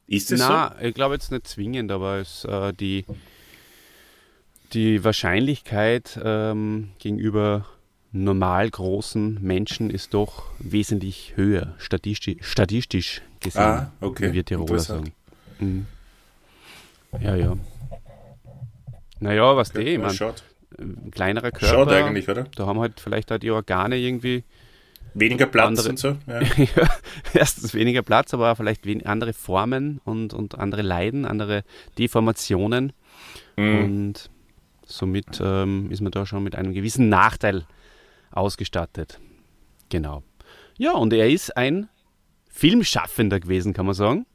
[0.07, 3.07] Ist es Na, ich glaube jetzt nicht zwingend, aber es, äh, die,
[4.72, 7.64] die Wahrscheinlichkeit ähm, gegenüber
[8.12, 14.33] normal großen Menschen ist doch wesentlich höher, statistisch, statistisch gesehen, Ah, okay.
[14.33, 15.12] wie Tiroler sagen.
[15.59, 15.87] Mhm.
[17.20, 17.57] Ja, ja.
[19.20, 19.79] Naja, was so?
[19.79, 20.42] die, ich mein, schaut.
[20.79, 21.92] ein kleinerer Schaut Körper.
[22.07, 22.44] eigentlich, oder?
[22.57, 24.44] Da haben halt vielleicht auch die Organe irgendwie
[25.12, 26.16] Weniger Platz Andere- und so.
[26.26, 26.40] Ja.
[26.56, 26.88] ja,
[27.34, 31.62] erstens weniger Platz, aber vielleicht andere Formen und, und andere Leiden, andere
[31.98, 32.92] Deformationen.
[33.56, 33.84] Mhm.
[33.84, 34.30] Und
[34.86, 37.66] somit ähm, ist man da schon mit einem gewissen Nachteil
[38.32, 39.20] ausgestattet.
[39.88, 40.22] Genau.
[40.76, 41.88] Ja, und er ist ein
[42.50, 44.26] Filmschaffender gewesen, kann man sagen.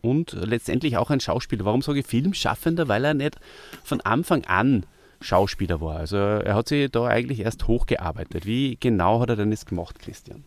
[0.00, 1.64] Und letztendlich auch ein Schauspieler.
[1.64, 2.86] Warum sage ich Filmschaffender?
[2.86, 3.36] Weil er nicht
[3.82, 4.86] von Anfang an
[5.26, 5.96] Schauspieler war.
[5.96, 8.46] Also er hat sich da eigentlich erst hochgearbeitet.
[8.46, 10.44] Wie genau hat er denn das gemacht, Christian?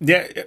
[0.00, 0.46] Ja, er-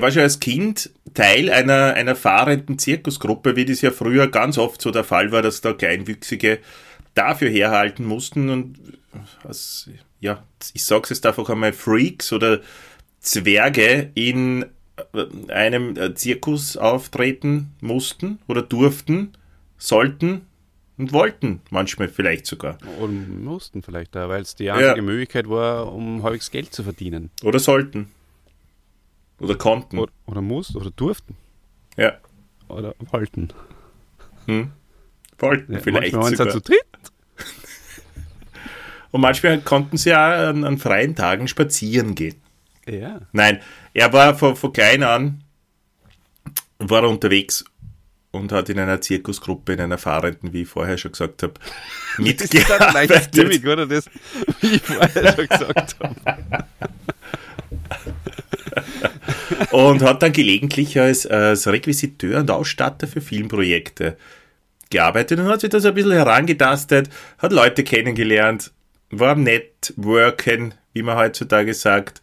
[0.00, 4.80] war schon als Kind Teil einer, einer fahrenden Zirkusgruppe, wie das ja früher ganz oft
[4.80, 6.58] so der Fall war, dass da Kleinwüchsige
[7.14, 8.78] dafür herhalten mussten und
[9.44, 9.88] als,
[10.20, 12.60] ja, ich sag's jetzt einfach einmal, Freaks oder
[13.20, 14.66] Zwerge in
[15.14, 19.32] äh, einem äh, Zirkus auftreten mussten oder durften,
[19.78, 20.42] sollten
[20.96, 22.78] und wollten, manchmal vielleicht sogar.
[23.00, 25.02] Oder mussten vielleicht, weil es die einzige Ja.
[25.02, 27.30] Möglichkeit war, um halbwegs Geld zu verdienen.
[27.42, 28.10] Oder sollten.
[29.40, 29.98] Oder konnten.
[29.98, 31.36] Oder, oder mussten, oder durften,
[31.96, 32.12] Ja.
[32.68, 33.48] oder wollten.
[34.46, 34.70] Hm.
[35.38, 36.52] Wollten Ja, vielleicht manchmal waren sie sogar.
[36.52, 36.86] zu dritt.
[39.10, 42.36] Und manchmal konnten sie auch an, an freien Tagen spazieren gehen.
[42.86, 43.20] Ja.
[43.32, 43.60] Nein,
[43.94, 45.40] er war von, von klein an
[46.78, 47.64] war er unterwegs
[48.34, 51.54] und hat in einer Zirkusgruppe, in einer fahrenden, wie ich vorher schon gesagt habe,
[52.18, 53.32] Das ist ein leichtes mitgearbeitet.
[53.32, 53.86] Gimmick, oder?
[53.86, 54.04] Das,
[54.60, 56.14] wie ich vorher schon gesagt habe.
[59.70, 64.16] und hat dann gelegentlich als, als Requisiteur und Ausstatter für Filmprojekte
[64.90, 68.72] gearbeitet und hat sich da so ein bisschen herangetastet, hat Leute kennengelernt,
[69.10, 72.22] war am Networken, wie man heutzutage sagt.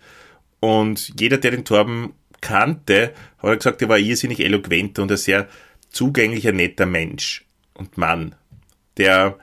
[0.60, 5.48] Und jeder, der den Torben kannte, hat gesagt, er war irrsinnig eloquent und ein sehr
[5.92, 8.36] zugänglicher, netter Mensch und Mann,
[8.98, 9.38] der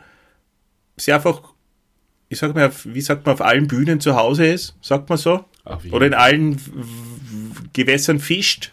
[0.96, 1.54] sehr einfach,
[2.28, 5.44] ich sag mal, wie sagt man, auf allen Bühnen zu Hause ist, sagt man so?
[5.92, 6.60] Oder in allen
[7.72, 8.72] Gewässern fischt.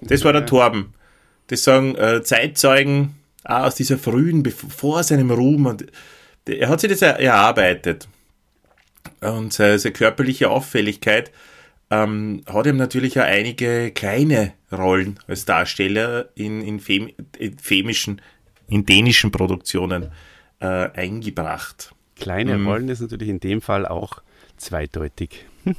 [0.00, 0.46] Das war der.
[0.46, 0.92] Torben.
[1.46, 5.66] Das sagen äh, Zeitzeugen auch aus dieser frühen, vor seinem Ruhm.
[5.66, 5.86] Und
[6.46, 8.08] er hat sich das er- erarbeitet.
[9.20, 11.30] Und seine, seine körperliche Auffälligkeit
[11.92, 18.22] ähm, hat ihm natürlich auch einige kleine Rollen als Darsteller in, in, Fem, in femischen,
[18.66, 20.10] in dänischen Produktionen
[20.60, 21.94] äh, eingebracht.
[22.16, 22.66] Kleine Mhm.
[22.66, 24.22] Rollen ist natürlich in dem Fall auch
[24.56, 25.44] zweideutig.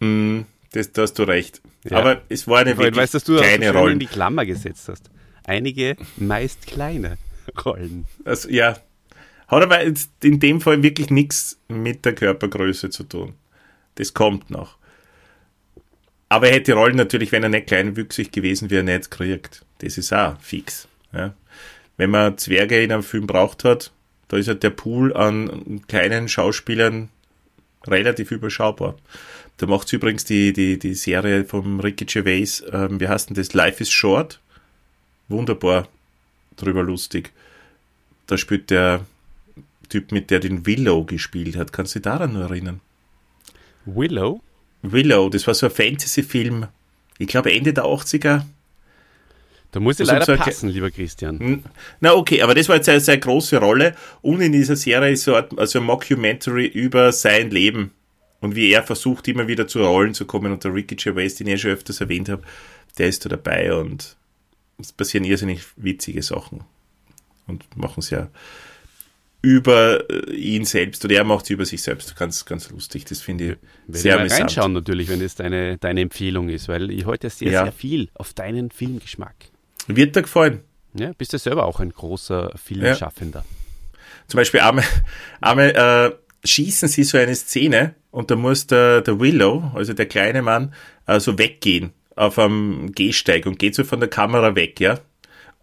[0.00, 1.60] Mm, das, da hast du recht.
[1.82, 1.98] Ja.
[1.98, 3.94] Aber es war eine wirklich weißt, dass du kleine Rolle.
[3.94, 5.10] in die Klammer gesetzt hast.
[5.42, 7.18] Einige meist kleine
[7.64, 8.04] Rollen.
[8.24, 8.78] Also, ja.
[9.48, 9.80] Hat aber
[10.22, 13.34] in dem Fall wirklich nichts mit der Körpergröße zu tun.
[13.98, 14.76] Das kommt noch.
[16.28, 19.64] Aber er hätte die Rollen natürlich, wenn er nicht kleinwüchsig gewesen wäre, nicht gekriegt.
[19.78, 20.86] Das ist auch fix.
[21.12, 21.34] Ja.
[21.96, 23.90] Wenn man Zwerge in einem Film braucht hat,
[24.28, 27.08] da ist halt der Pool an kleinen Schauspielern
[27.86, 28.94] relativ überschaubar.
[29.56, 33.52] Da macht übrigens die, die, die Serie vom Ricky Gervais, ähm, wie heißt denn das?
[33.54, 34.40] Life is Short.
[35.26, 35.88] Wunderbar
[36.56, 37.32] drüber lustig.
[38.28, 39.04] Da spielt der
[39.88, 41.72] Typ mit, der den Willow gespielt hat.
[41.72, 42.80] Kannst du dich daran nur erinnern?
[43.84, 44.40] Willow?
[44.82, 46.66] Willow, das war so ein Fantasy-Film.
[47.18, 48.42] Ich glaube Ende der 80er.
[49.70, 51.38] Da muss ich Also leider so passen, lieber Christian.
[51.38, 51.64] Hm,
[52.00, 53.94] Na okay, aber das war jetzt eine sehr große Rolle.
[54.22, 57.90] Und in dieser Serie ist so ein, also ein Mockumentary über sein Leben
[58.40, 60.52] und wie er versucht, immer wieder zu Rollen zu kommen.
[60.52, 62.42] Und der Ricky Gervais, den ich ja schon öfters erwähnt habe,
[62.96, 64.16] der ist da dabei und
[64.78, 66.64] es passieren irrsinnig witzige Sachen.
[67.46, 68.28] Und machen es ja
[69.40, 72.16] über äh, ihn selbst oder er macht es über sich selbst.
[72.16, 73.04] Ganz, ganz lustig.
[73.04, 73.50] Das finde ich
[73.86, 74.40] Werde sehr ich mal amüsant.
[74.42, 77.62] reinschauen natürlich, wenn das deine, deine Empfehlung ist, weil ich heute sehr, Ja.
[77.64, 79.34] sehr viel auf deinen Filmgeschmack.
[79.86, 80.60] Wird dir gefallen?
[80.94, 83.44] Ja, bist du selber auch ein großer Filmschaffender.
[84.26, 84.84] Zum Beispiel einmal,
[85.40, 90.06] einmal äh, schießen sie so eine Szene und da muss der, der Willow, also der
[90.06, 90.74] kleine Mann,
[91.06, 94.98] äh, so weggehen auf einem Gehsteig und geht so von der Kamera weg, ja.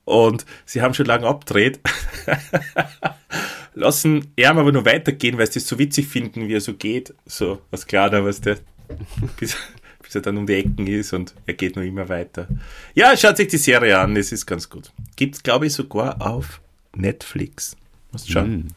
[0.06, 1.80] Und sie haben schon lange abgedreht,
[3.76, 7.14] lassen er aber nur weitergehen, weil sie das so witzig finden, wie er so geht.
[7.26, 8.58] So, was klar da, was der,
[9.40, 9.56] bis,
[10.02, 12.48] bis er dann um die Ecken ist und er geht nur immer weiter.
[12.96, 14.92] Ja, schaut sich die Serie an, es ist ganz gut.
[15.16, 16.62] Gibt's, glaube ich, sogar auf
[16.96, 17.76] Netflix.
[18.12, 18.46] Musst schauen.
[18.46, 18.68] Hm.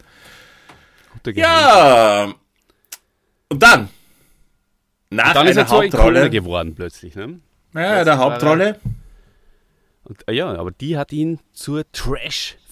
[1.23, 1.37] Geheimtipp.
[1.45, 2.35] Ja.
[3.51, 3.89] Und dann.
[5.11, 6.29] Nach Dann ist er zur Hauptrolle.
[6.31, 7.15] geworden plötzlich.
[7.15, 7.41] Ne?
[7.75, 8.79] Ja, der er- Hauptrolle.
[10.05, 11.91] Und, äh, ja, aber die hat ihn zur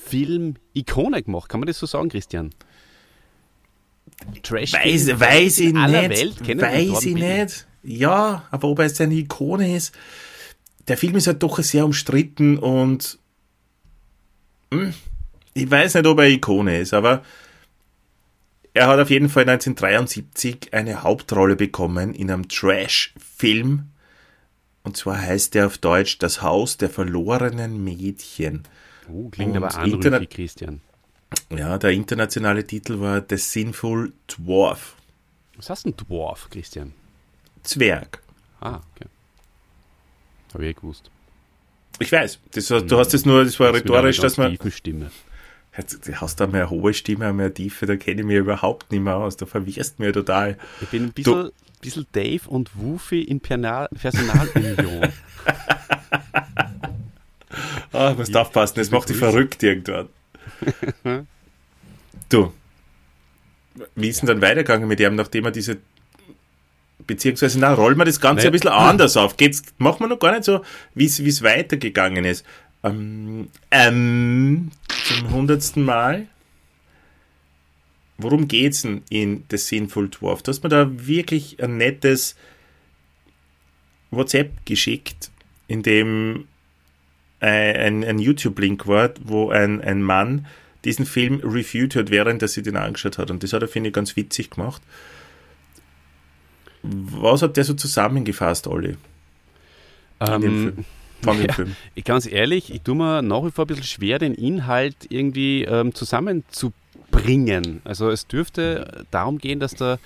[0.06, 1.48] Trash-Film-Ikone gemacht.
[1.48, 2.50] Kann man das so sagen, Christian?
[4.42, 5.92] Trash Weiß, weiß ich nicht.
[5.92, 7.66] Welt weiß ich nicht.
[7.82, 9.94] Ja, aber ob er jetzt eine Ikone ist.
[10.88, 13.18] Der Film ist halt doch sehr umstritten und
[14.72, 14.94] hm,
[15.54, 17.22] ich weiß nicht, ob er Ikone ist, aber
[18.74, 23.86] er hat auf jeden Fall 1973 eine Hauptrolle bekommen in einem Trash-Film.
[24.82, 28.64] Und zwar heißt er auf Deutsch Das Haus der verlorenen Mädchen.
[29.08, 30.80] Oh, klingt Und aber anrüchig, Internet- Christian.
[31.50, 34.94] Ja, der internationale Titel war The Sinful Dwarf.
[35.56, 36.92] Was du ein Dwarf, Christian?
[37.62, 38.22] Zwerg.
[38.60, 39.08] Ah, okay.
[40.54, 41.10] Habe ich gewusst.
[41.98, 44.56] Ich weiß, das, du hast es nur, das war Das rhetorisch, dass man.
[44.70, 45.10] Stimme.
[45.76, 49.00] Jetzt, Du hast da mehr hohe Stimme, mehr Tiefe, da kenne ich mich überhaupt nicht
[49.02, 49.36] mehr aus.
[49.36, 50.58] Da verwirrst mir total.
[50.80, 55.12] Ich bin ein bisschen, bisschen Dave und Wufi in Personalunion.
[57.96, 60.08] Ah, musst aufpassen, das macht dich verrückt irgendwann.
[62.28, 62.52] du,
[63.94, 65.78] wie ist denn dann weitergegangen mit ihm, nachdem er diese
[67.06, 68.48] beziehungsweise na, rollen wir das Ganze Naja.
[68.48, 69.36] ein bisschen anders auf.
[69.36, 70.62] Geht's, machen wir noch gar nicht so,
[70.94, 72.44] wie es weitergegangen ist.
[72.82, 74.70] Ähm, ähm,
[75.06, 76.26] zum hundertsten Mal.
[78.18, 80.42] Worum geht's denn in The Sinful Dwarf?
[80.42, 82.34] Du hast mir da wirklich ein nettes
[84.10, 85.30] WhatsApp geschickt,
[85.68, 86.48] in dem
[87.40, 90.46] ein, ein, ein YouTube-Link war, wo ein, ein Mann
[90.84, 93.30] diesen Film reviewed hat, während er sich den angeschaut hat.
[93.30, 94.82] Und das hat er, finde ich, ganz witzig gemacht.
[96.82, 98.96] Was hat der so zusammengefasst, Olli?
[100.20, 100.84] in dem Ähm, Film?
[101.22, 101.52] Von dem ja.
[101.52, 101.76] Film.
[101.94, 105.64] Ich ganz ehrlich, ich tue mir nach wie vor ein bisschen schwer, den Inhalt irgendwie
[105.64, 107.80] ähm, zusammenzubringen.
[107.84, 109.98] Also es dürfte darum gehen, dass der,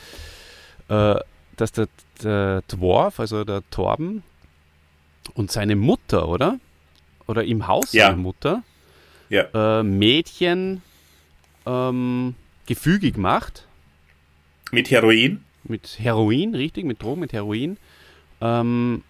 [0.88, 1.16] äh,
[1.56, 1.88] dass der,
[2.22, 4.22] der Dwarf, also der Torben
[5.34, 6.58] und seine Mutter, oder?
[7.30, 8.06] Oder im Haus Ja.
[8.06, 8.64] seiner Mutter,
[9.28, 9.78] Ja.
[9.78, 10.82] äh, Mädchen
[11.64, 12.34] ähm,
[12.66, 13.68] gefügig macht.
[14.72, 15.44] Mit Heroin?
[15.62, 17.76] Mit Heroin, richtig, mit Drogen, mit Heroin.
[18.40, 19.04] Ähm,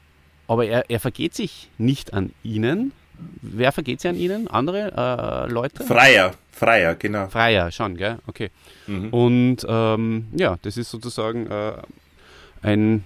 [0.49, 2.93] aber er, er vergeht sich nicht an ihnen.
[3.41, 4.49] Wer vergeht sich an ihnen?
[4.49, 5.83] Andere äh, Leute?
[5.85, 6.35] Freier.
[6.53, 7.29] Freier, genau.
[7.29, 8.19] Freier, schon, gell?
[8.27, 8.51] Okay.
[8.87, 9.09] Mhm.
[9.15, 11.73] Und ähm, ja, das ist sozusagen äh,
[12.61, 13.05] ein,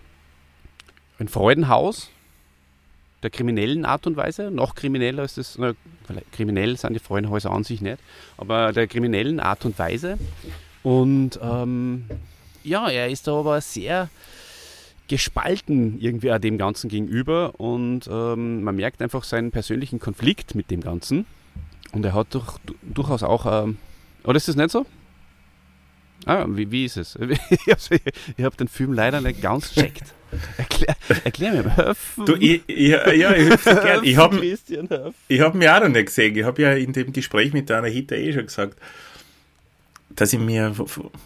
[1.20, 2.11] ein Freudenhaus
[3.24, 4.50] der kriminellen Art und Weise.
[4.50, 5.72] Noch krimineller ist es, na,
[6.30, 7.98] kriminell sind die Freudenhäuser an sich nicht,
[8.37, 10.18] aber der kriminellen Art und Weise.
[10.82, 12.04] Und ähm,
[12.62, 14.08] ja, er ist da aber sehr
[15.08, 20.70] gespalten irgendwie auch dem Ganzen gegenüber und ähm, man merkt einfach seinen persönlichen Konflikt mit
[20.70, 21.26] dem Ganzen.
[21.92, 23.78] Und er hat durch, durchaus auch, ähm,
[24.24, 24.87] oder ist das nicht so?
[26.26, 27.18] Ah, wie, wie ist es?
[28.37, 30.14] Ich habe den Film leider nicht ganz checkt.
[30.56, 31.94] Erklär, erklär mir mal.
[32.26, 34.04] Du, ich, ich, ja, ich, helf dir gern.
[34.04, 36.37] ich habe hab mich auch noch nicht gesehen.
[36.37, 38.78] Ich habe ja in dem Gespräch mit der Anahita eh schon gesagt,
[40.10, 40.74] dass ich mir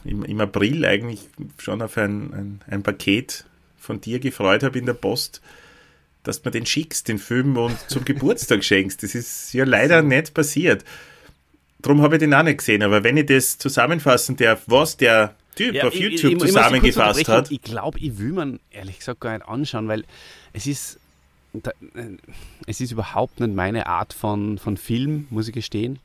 [0.04, 3.44] im, im April eigentlich schon auf ein, ein, ein Paket
[3.78, 5.40] von dir gefreut habe in der Post,
[6.22, 9.02] dass du mir den schickst, den Film, und zum Geburtstag schenkst.
[9.02, 10.84] Das ist ja leider nicht passiert.
[11.80, 12.82] Darum habe ich den auch nicht gesehen.
[12.82, 17.28] Aber wenn ich das zusammenfassen darf, was der Typ auf ich- YouTube ich- ich zusammengefasst
[17.28, 20.04] hat, Ich glaube, ich will man ehrlich gesagt gar nicht anschauen, weil
[20.52, 20.98] es ist,
[21.54, 21.70] äh,
[22.66, 25.98] es ist überhaupt nicht meine Art von, von Film, muss ich gestehen.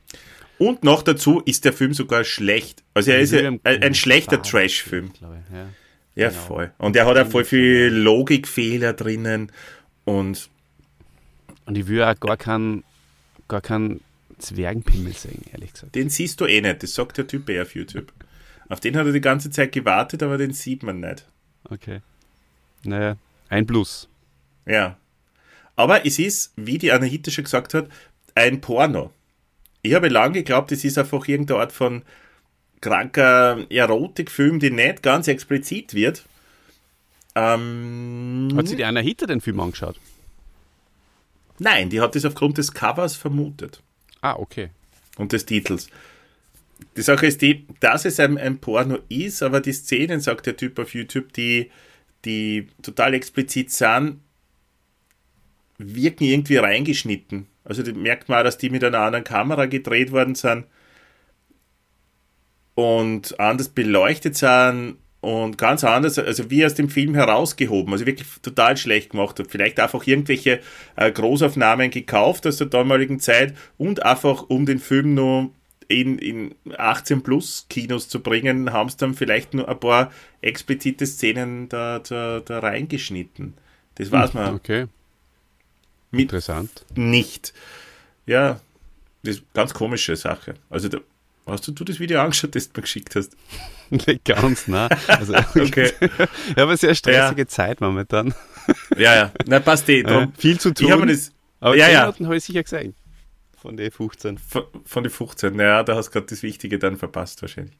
[0.58, 2.82] Und noch dazu ist der Film sogar schlecht.
[2.94, 5.10] Also er ist ja ein, ein schlechter Trash-Film.
[5.20, 5.66] Ja.
[6.16, 6.40] Ja, Genau.
[6.40, 6.72] voll.
[6.78, 9.50] Und er hat auch voll viel Logikfehler drinnen.
[10.04, 10.48] Und
[11.66, 12.84] Und ich will auch gar keinen
[13.48, 14.00] gar keinen
[14.38, 15.94] Zwergenpimmel sehen, ehrlich gesagt.
[15.94, 16.82] den siehst du eh nicht.
[16.82, 18.12] Das sagt der Typ eh auf YouTube.
[18.68, 21.26] Auf den hat er die ganze Zeit gewartet, aber den sieht man nicht.
[21.68, 22.00] Okay.
[22.84, 23.16] Naja,
[23.48, 24.08] ein Plus.
[24.66, 24.96] Ja.
[25.76, 27.88] Aber es ist, wie die Anahita schon gesagt hat,
[28.34, 29.12] ein Porno.
[29.82, 32.02] Ich habe lange geglaubt, es ist einfach irgendeine Art von
[32.80, 36.24] kranker Erotikfilm, die nicht ganz explizit wird.
[37.34, 39.98] Ähm, Hat sich die Anahita den Film angeschaut?
[41.58, 43.80] nein, die hat es aufgrund des Covers vermutet.
[44.24, 44.70] Ah, okay.
[45.18, 45.90] und des Titels.
[46.96, 50.56] Die Sache ist die, dass es ein, ein Porno ist, aber die Szenen, sagt der
[50.56, 51.70] Typ auf YouTube, die,
[52.24, 54.20] die total explizit sind,
[55.76, 57.48] wirken irgendwie reingeschnitten.
[57.64, 60.64] Also merkt man auch, dass die mit einer anderen Kamera gedreht worden sind
[62.74, 68.28] und anders beleuchtet sind und ganz anders, also wie aus dem Film herausgehoben, also wirklich
[68.42, 69.50] total schlecht gemacht hat.
[69.50, 70.60] Vielleicht einfach irgendwelche
[70.96, 75.50] äh, Großaufnahmen gekauft aus der damaligen Zeit und einfach um den Film nur
[75.88, 81.06] in, in 18 plus Kinos zu bringen, haben sie dann vielleicht nur ein paar explizite
[81.06, 83.54] Szenen da, da, da reingeschnitten.
[83.96, 84.86] Das weiß man Okay,
[86.10, 86.84] mit interessant.
[86.94, 87.52] nicht.
[88.26, 88.60] Ja,
[89.22, 90.54] das ist eine ganz komische Sache.
[90.70, 90.98] Also da,
[91.46, 93.36] hast du, du das Video angeschaut, das du mir geschickt hast?
[94.24, 94.88] Ganz, ne?
[95.08, 95.92] Also, Okay.
[96.00, 98.34] ich habe eine sehr stressige Zeit momentan.
[98.96, 99.32] Ja, ja.
[99.44, 100.00] Na, passt eh.
[100.00, 100.86] Ja, viel zu tun.
[100.86, 102.00] ich habe das aber ja, 10 ja.
[102.00, 102.94] Minuten habe ich sicher gesehen.
[103.58, 104.38] Von den 15.
[104.38, 107.74] von, von den 15, naja, da hast du gerade das Wichtige dann verpasst wahrscheinlich.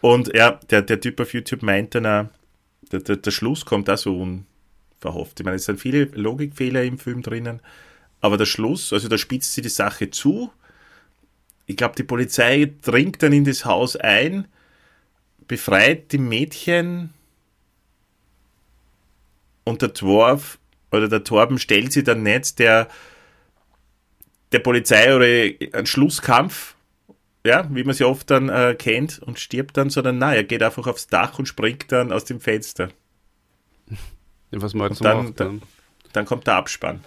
[0.00, 2.24] Und ja, der, der Typ auf YouTube meint dann auch,
[2.90, 5.40] der, der, der Schluss kommt auch so unverhofft.
[5.40, 7.60] Ich meine, es sind viele Logikfehler im Film drinnen,
[8.20, 10.50] aber der Schluss, also da spitzt sie die Sache zu.
[11.70, 14.48] Ich glaube, die Polizei dringt dann in das Haus ein,
[15.46, 17.14] befreit die Mädchen
[19.62, 20.58] und der Dwarf
[20.90, 22.88] oder der Torben stellt sie dann nicht der,
[24.50, 26.74] der Polizei oder einen Schlusskampf,
[27.46, 30.64] ja, wie man sie oft dann äh, kennt und stirbt dann, sondern nein, er geht
[30.64, 32.88] einfach aufs Dach und springt dann aus dem Fenster.
[34.50, 35.38] Was man halt so dann- macht.
[35.38, 35.62] Dann.
[36.14, 37.04] Dann kommt der Abspann.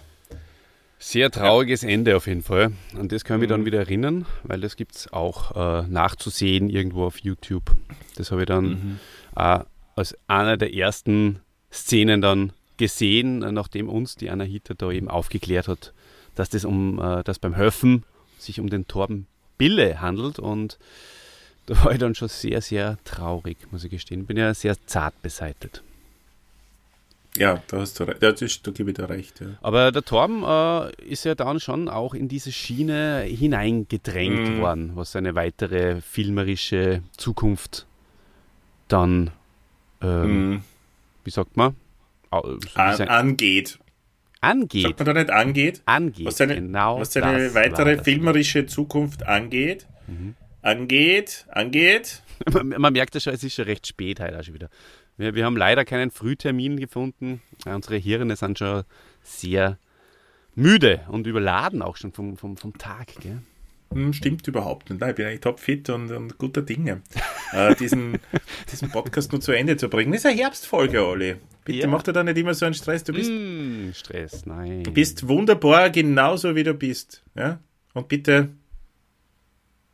[1.06, 2.72] Sehr trauriges Ende auf jeden Fall.
[2.98, 6.70] An das kann ich mich dann wieder erinnern, weil das gibt es auch äh, nachzusehen
[6.70, 7.76] irgendwo auf YouTube.
[8.16, 8.98] Das habe ich dann
[9.36, 9.58] äh,
[9.96, 11.40] als einer der ersten
[11.70, 15.92] Szenen dann gesehen, äh, nachdem uns die Anahita da eben aufgeklärt hat,
[16.36, 18.04] dass das um äh, dass beim Höfen
[18.38, 19.26] sich um den Torben
[19.58, 20.78] Bille handelt und
[21.66, 24.24] da war ich dann schon sehr, sehr traurig, muss ich gestehen.
[24.24, 25.82] Bin ja sehr zart beseitet.
[27.36, 28.22] Ja, da hast du recht.
[28.22, 29.40] Da gebe ich dir recht.
[29.40, 29.46] Ja.
[29.60, 34.60] Aber der Torben äh, ist ja dann schon auch in diese Schiene hineingedrängt Mhm.
[34.60, 37.86] worden, was seine weitere filmerische Zukunft
[38.88, 39.30] dann,
[40.00, 40.60] ähm, Mhm.
[41.24, 41.74] wie sagt man,
[42.30, 42.58] An,
[43.08, 43.78] angeht.
[44.40, 44.82] angeht.
[44.82, 45.82] Sagt man da nicht angeht?
[45.86, 46.26] angeht.
[46.26, 49.86] Was seine, genau was seine weitere filmerische Zukunft angeht.
[50.62, 52.22] Angeht, angeht.
[52.52, 54.68] Man, man merkt ja schon, es ist schon recht spät heute auch schon wieder.
[55.16, 57.40] Wir, wir haben leider keinen Frühtermin gefunden.
[57.66, 58.84] Unsere Hirne sind schon
[59.22, 59.78] sehr
[60.54, 63.08] müde und überladen auch schon vom, vom, vom Tag.
[63.20, 63.38] Gell?
[63.92, 65.00] Hm, stimmt überhaupt nicht.
[65.00, 67.02] Nein, ich bin eigentlich topfit und, und guter Dinge.
[67.52, 68.18] äh, diesen,
[68.72, 70.12] diesen Podcast nur zu Ende zu bringen.
[70.12, 71.36] Das ist eine Herbstfolge, Olli.
[71.64, 71.86] Bitte Ja.
[71.86, 73.04] mach dir da nicht immer so einen Stress.
[73.04, 74.82] Du bist, Mm, Stress, nein.
[74.82, 77.22] du bist wunderbar, genauso wie du bist.
[77.36, 77.60] Ja?
[77.94, 78.50] Und bitte,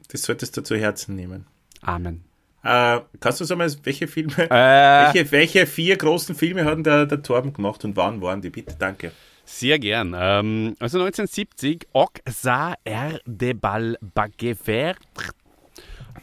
[0.09, 1.47] das solltest du zu Herzen nehmen.
[1.83, 2.25] Amen.
[2.63, 7.23] Äh, kannst du sagen, welche Filme, Äh, welche, welche vier großen Filme hat der, der
[7.23, 8.51] Torben gemacht und wann waren die?
[8.51, 9.13] Bitte, danke.
[9.45, 10.15] Sehr gern.
[10.17, 14.99] Ähm, also 1970 Ok sa er de bal bagefert.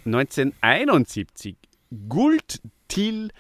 [0.05, 1.55] 1971
[2.07, 3.31] Gult til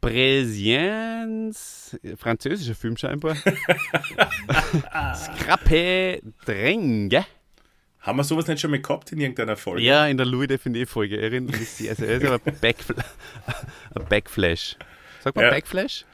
[0.00, 3.36] Bresiens, französischer Film scheinbar.
[5.14, 7.24] Scrappe Dränge.
[8.02, 9.82] Haben wir sowas nicht schon mal gehabt in irgendeiner Folge?
[9.82, 11.90] Ja, in der Louis Define Folge erinnert mich sehr.
[11.90, 12.94] Also ist aber Backfl
[13.94, 14.76] ein Backflash.
[15.22, 15.50] Sag mal Ja.
[15.50, 16.04] Backflash?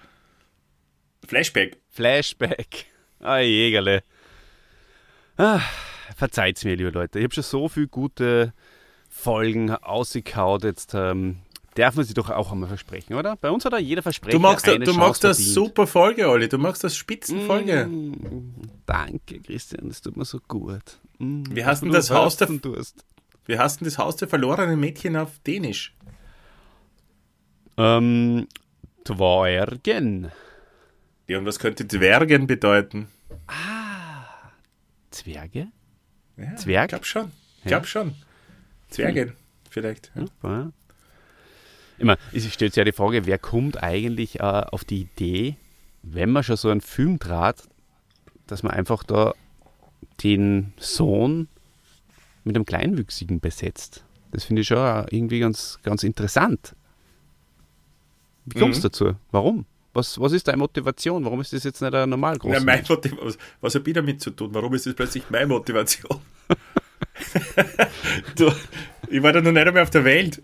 [1.27, 1.77] Flashback.
[1.91, 2.87] Flashback.
[3.21, 4.03] Ah, Jägerle.
[5.37, 5.61] Ah,
[6.17, 7.19] verzeiht's mir, liebe Leute.
[7.19, 8.53] Ich habe schon so viele gute
[9.09, 10.65] Folgen ausgekaut.
[10.65, 11.39] Jetzt ähm,
[11.79, 13.37] darf man sie doch auch einmal versprechen, oder?
[13.37, 15.55] Bei uns hat ja jeder Versprecher Du machst, eine du Chance machst das verdient.
[15.55, 16.49] super Folge, Olli.
[16.49, 17.87] Du machst das Spitzenfolge.
[17.87, 18.55] Mm,
[18.87, 19.89] danke, Christian.
[19.89, 20.99] Das tut mir so gut.
[21.19, 22.49] Mm, Wie heißt denn das Haus der-.
[23.47, 25.95] Wir hassen das Haus der verlorenen Mädchen auf Dänisch.
[27.77, 28.47] Ähm,
[29.05, 30.31] Dwergen.
[31.27, 33.09] Ja, und was könnte Dwergen bedeuten?
[35.11, 35.69] Zwerge?
[36.37, 36.85] Ja, Zwerg?
[36.85, 37.33] Ich glaub schon.
[37.59, 38.15] Ich glaub schon.
[38.89, 39.33] Zwergen,
[39.71, 40.13] vielleicht.
[40.15, 40.25] Ja.
[40.43, 40.73] Ja.
[41.99, 45.57] Immer, es stellt sich ja die Frage, wer kommt eigentlich äh, auf die Idee,
[46.03, 47.69] wenn man schon so einen Film trat,
[48.47, 49.35] dass man einfach da
[50.23, 51.49] den Sohn
[52.45, 54.05] mit einem Kleinwüchsigen besetzt.
[54.31, 56.75] Das finde ich schon irgendwie ganz, ganz interessant.
[58.47, 59.15] Wie kommst du dazu?
[59.31, 59.67] Warum?
[59.93, 61.25] Was, was ist deine Motivation?
[61.25, 62.85] Warum ist das jetzt nicht ein normal großer Ja, mein?
[62.89, 64.51] Motiv was, was habe ich damit zu tun?
[64.53, 66.21] Warum ist das plötzlich meine Motivation?
[68.37, 68.53] du,
[69.09, 70.43] ich war da noch nicht einmal auf der Welt.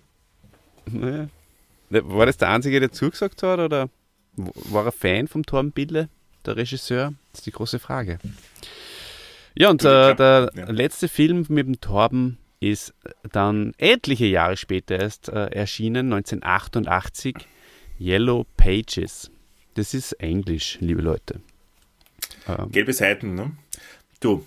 [0.91, 1.29] Nee.
[2.03, 3.59] War das der Einzige, der zugesagt hat?
[3.59, 3.89] Oder
[4.37, 6.09] war er Fan vom Torben Bille,
[6.45, 7.15] der Regisseur?
[7.33, 8.19] Das ist die große Frage.
[9.55, 10.71] Ja, und äh, der ja.
[10.71, 12.95] letzte Film mit dem Torben ist
[13.31, 17.37] dann etliche Jahre später erst äh, erschienen, 1988,
[18.01, 19.31] Yellow Pages.
[19.75, 21.41] Das ist Englisch, liebe Leute.
[22.49, 23.53] Ähm, Gelbe Seiten, ne?
[24.21, 24.45] Du,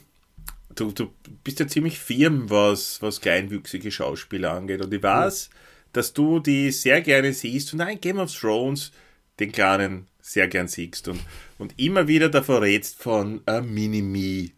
[0.75, 1.11] du, du
[1.43, 4.81] bist ja ziemlich firm, was, was kleinwüchsige Schauspieler angeht.
[4.81, 5.49] Und ich weiß,
[5.93, 8.91] dass du die sehr gerne siehst und ein Game of Thrones
[9.39, 11.19] den Kleinen sehr gern siehst und,
[11.57, 14.51] und immer wieder davor redst von äh, Minimi.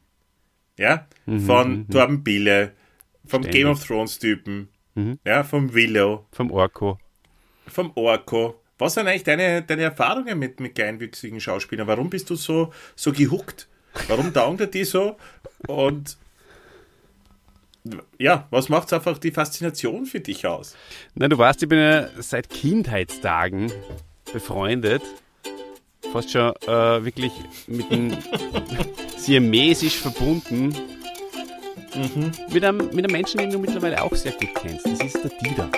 [0.77, 1.07] Ja?
[1.25, 2.71] Von Torben Bille,
[3.25, 3.61] vom Ständig.
[3.61, 5.19] Game of Thrones Typen, Mhm.
[5.23, 6.97] ja, vom Willow, vom Orko.
[7.67, 8.59] vom Orko.
[8.79, 11.85] Was sind eigentlich deine, deine Erfahrungen mit, mit kleinwüchsigen Schauspielern?
[11.87, 13.67] Warum bist du so, so gehuckt?
[14.07, 15.17] Warum taugt er die so?
[15.67, 16.17] Und
[18.17, 20.75] ja, was macht einfach die Faszination für dich aus?
[21.15, 23.71] Na, du weißt, ich bin ja seit Kindheitstagen
[24.31, 25.01] befreundet.
[26.11, 27.31] Fast schon äh, wirklich
[27.67, 28.17] mit einem
[29.17, 30.75] siamesisch verbunden.
[32.51, 34.85] Mit, einem, mit einem Menschen, den du mittlerweile auch sehr gut kennst.
[34.85, 35.69] Das ist der Dieter.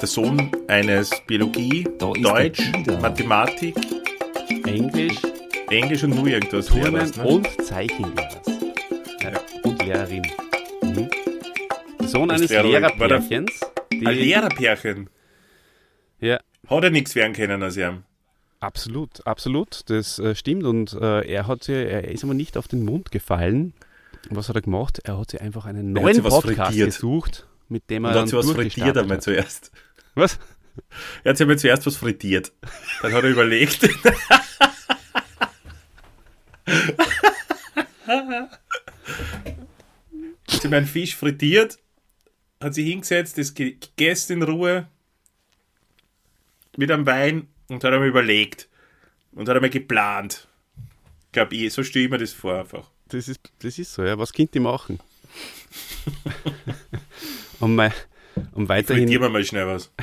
[0.00, 2.70] Der Sohn eines Biologie, Da Deutsch.
[3.00, 3.76] Mathematik,
[4.66, 5.16] Englisch,
[5.70, 6.66] Englisch und nur irgendwas.
[6.66, 7.24] Turnen Lehrers, ne?
[7.24, 8.51] und Zeichenlehrers.
[12.12, 13.60] Sohn eines Lehrerpärchens.
[13.92, 15.10] Ein Lehrerpärchen.
[16.20, 16.38] Ja,
[16.68, 18.04] Hat er nichts werden können aus ihm.
[18.60, 20.64] Absolut, absolut, das äh, stimmt.
[20.64, 23.74] Und äh, er hat sie, er ist aber nicht auf den Mund gefallen.
[24.30, 25.00] Was hat er gemacht?
[25.02, 26.86] Er hat sich einfach einen Er neuen Podcast frittiert.
[26.86, 29.22] gesucht, mit dem er Und dann hat sich was frittiert einmal hat.
[29.24, 29.72] zuerst.
[30.14, 30.38] Was?
[31.24, 32.52] Er hat sich einmal zuerst was frittiert.
[33.02, 33.82] Dann hat er überlegt.
[38.06, 38.60] hat
[40.62, 41.78] sie meinen Fisch frittiert,
[42.62, 44.86] hat sie hingesetzt, das ge- gegessen in Ruhe,
[46.76, 48.68] mit einem Wein und hat einmal überlegt
[49.32, 50.48] und hat einmal geplant.
[51.26, 52.90] Ich glaube, ich, so stelle ich mir das vor einfach.
[53.08, 54.18] Das ist, das ist so, ja.
[54.18, 54.98] Was könnt ihr machen?
[57.60, 57.92] um, mei-
[58.52, 59.08] um weiterhin.
[59.08, 59.90] Wir mal schnell was.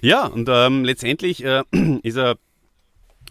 [0.00, 1.62] Ja, und ähm, letztendlich äh,
[2.02, 2.36] ist er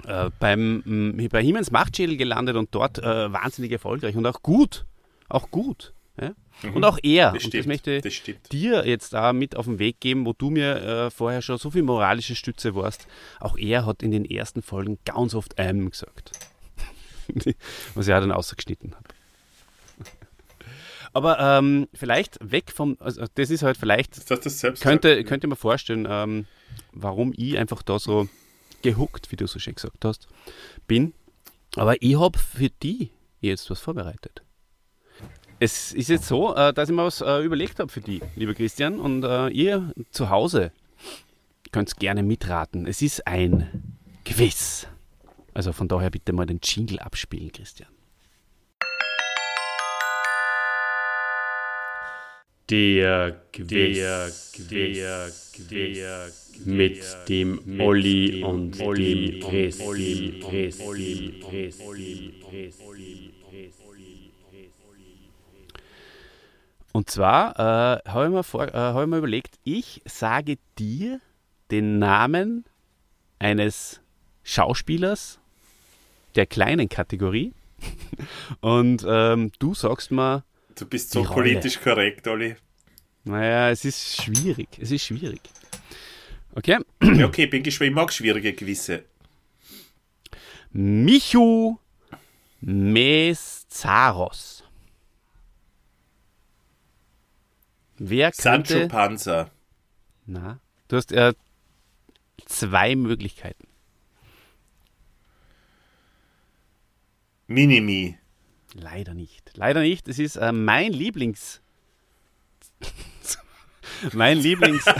[0.07, 4.85] äh, beim, bei Hiemens Machtschädel gelandet und dort äh, wahnsinnig erfolgreich und auch gut.
[5.29, 5.93] Auch gut.
[6.61, 6.71] Ja?
[6.71, 7.31] Und auch er.
[7.31, 7.35] Mhm.
[7.35, 10.49] Das und das möchte das dir jetzt da mit auf den Weg geben, wo du
[10.49, 13.07] mir äh, vorher schon so viel moralische Stütze warst.
[13.39, 16.31] Auch er hat in den ersten Folgen ganz oft ähm gesagt.
[17.95, 19.09] Was ich auch dann ausgeschnitten habe.
[21.13, 25.23] Aber ähm, vielleicht weg vom, also das ist halt vielleicht Das hast du selbst könnte,
[25.23, 26.47] könnte mir vorstellen, ähm,
[26.91, 28.27] warum ich einfach da so
[28.81, 30.27] gehuckt, wie du so schön gesagt hast,
[30.87, 31.13] bin.
[31.75, 34.41] Aber ich habe für die jetzt was vorbereitet.
[35.63, 38.53] Es ist jetzt so, äh, dass ich mir was äh, überlegt habe für die, lieber
[38.53, 40.73] Christian, und äh, ihr zu Hause
[41.71, 42.85] könnt gerne mitraten.
[42.85, 43.95] Es ist ein
[44.25, 44.87] Quiz.
[45.53, 47.87] Also von daher bitte mal den Jingle abspielen, Christian.
[52.69, 62.43] Der Quiz, der Quiz, mit dem Olli und dem Christi, Christi, Christi,
[66.93, 71.19] Und zwar äh, habe ich, mir vor- äh, hab ich mir überlegt, ich sage dir
[71.71, 72.63] den Namen
[73.39, 73.99] eines
[74.43, 75.39] Schauspielers
[76.35, 77.53] der kleinen Kategorie
[78.61, 80.43] und ähm, du sagst mir,
[80.75, 82.55] Du bist so politisch korrekt, Olli.
[83.23, 85.41] naja, es ist schwierig, es ist schwierig.
[86.55, 86.77] Okay,
[87.23, 87.89] okay, bin gespannt.
[87.89, 89.03] Ich mag schwierige Gewisse.
[90.71, 91.77] Michu
[92.61, 94.62] Meszaros.
[97.97, 98.87] Wer Sancho könnte...
[98.87, 99.51] Panza.
[100.25, 101.33] Na, du hast äh,
[102.45, 103.67] zwei Möglichkeiten.
[107.47, 108.17] Minimi.
[108.73, 109.51] Leider nicht.
[109.55, 110.07] Leider nicht.
[110.07, 111.61] Es ist äh, mein Lieblings.
[114.13, 114.85] mein Lieblings.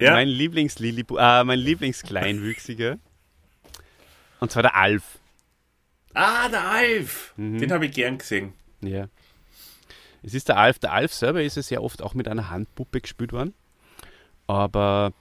[0.00, 0.12] Ja.
[0.12, 2.98] Mein Lieblings äh, mein Lieblingskleinwüchsiger.
[4.40, 5.18] Und zwar der Alf.
[6.14, 7.34] Ah, der Alf.
[7.36, 7.58] Mhm.
[7.58, 8.54] Den habe ich gern gesehen.
[8.80, 9.08] Ja.
[10.22, 10.78] Es ist der Alf.
[10.78, 13.54] Der Alf selber ist ja sehr oft auch mit einer Handpuppe gespielt worden.
[14.46, 15.12] Aber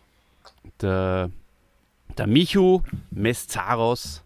[0.82, 1.30] der,
[2.18, 2.82] der Michu
[3.12, 4.24] Meszaros,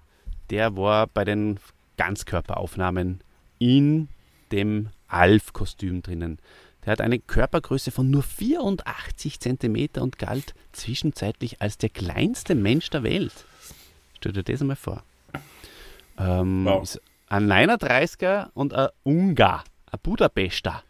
[0.49, 1.59] der war bei den
[1.97, 3.21] Ganzkörperaufnahmen
[3.59, 4.07] in
[4.51, 6.39] dem Alf-Kostüm drinnen.
[6.85, 12.89] Der hat eine Körpergröße von nur 84 cm und galt zwischenzeitlich als der kleinste Mensch
[12.89, 13.45] der Welt.
[14.17, 15.03] Stell dir das einmal vor.
[16.17, 16.99] Ähm, Wow.
[17.29, 19.63] ein 39er und ein Ungar,
[19.93, 20.83] ein Budapester.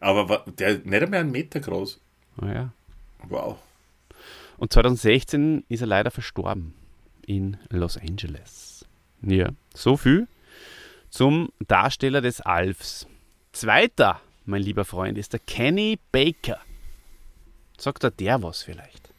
[0.00, 2.00] Aber der nicht einmal einen Meter groß.
[2.36, 2.72] Naja.
[3.28, 3.58] Wow.
[4.58, 6.74] Und 2016 ist er leider verstorben
[7.26, 8.84] in Los Angeles.
[9.22, 10.28] Ja, so viel
[11.08, 13.06] zum Darsteller des Alfs.
[13.52, 16.60] Zweiter, mein lieber Freund, ist der Kenny Baker.
[17.78, 19.10] Sagt er der was vielleicht?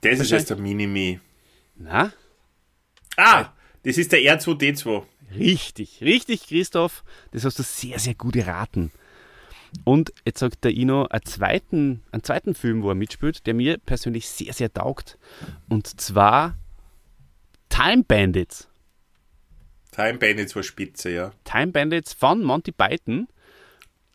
[0.00, 1.20] Das ist jetzt der Minimi.
[1.76, 2.12] Na?
[3.16, 3.50] Ah,
[3.82, 5.04] das ist der R2D2.
[5.34, 7.04] Richtig, richtig, Christoph.
[7.32, 8.90] Das hast du sehr, sehr gut erraten.
[9.84, 13.78] Und jetzt sagt der Ino einen zweiten, einen zweiten Film, wo er mitspielt, der mir
[13.78, 15.18] persönlich sehr, sehr taugt.
[15.68, 16.56] Und zwar
[17.68, 18.68] Time Bandits.
[19.92, 21.32] Time Bandits war spitze, ja.
[21.44, 23.28] Time Bandits von Monty Python.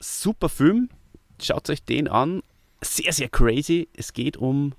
[0.01, 0.89] Super Film.
[1.41, 2.41] Schaut euch den an.
[2.82, 3.88] Sehr, sehr crazy.
[3.95, 4.74] Es geht um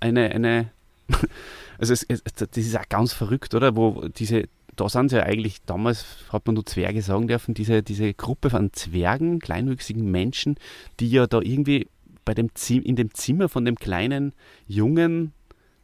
[0.00, 0.72] eine, eine
[1.78, 3.76] also es, es, das ist auch ganz verrückt, oder?
[3.76, 7.82] Wo diese, da sind sie ja eigentlich, damals hat man nur Zwerge sagen dürfen, diese,
[7.82, 10.56] diese Gruppe von Zwergen, kleinwüchsigen Menschen,
[11.00, 11.88] die ja da irgendwie
[12.24, 14.32] bei dem Zim in dem Zimmer von dem kleinen
[14.68, 15.32] Jungen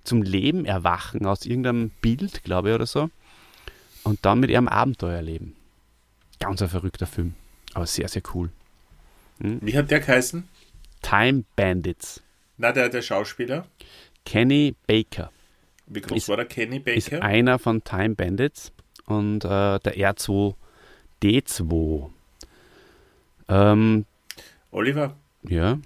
[0.05, 3.11] zum Leben erwachen, aus irgendeinem Bild, glaube ich, oder so.
[4.05, 5.55] Und dann mit ihrem Abenteuer leben.
[6.41, 7.35] Ganz ein verrückter Film.
[7.75, 8.51] Aber sehr, sehr cool.
[9.39, 10.49] Wie hat der geheißen?
[11.03, 12.21] Time Bandits.
[12.59, 13.67] Na, der, der Schauspieler.
[14.25, 15.31] Kenny Baker
[15.87, 17.23] Wie groß Ist- war der Kenny ist Baker?
[17.25, 18.73] einer von Time Bandits
[19.07, 22.09] und äh, der R2D2.
[23.49, 24.05] Ähm,
[24.71, 25.79] Oliver, ja,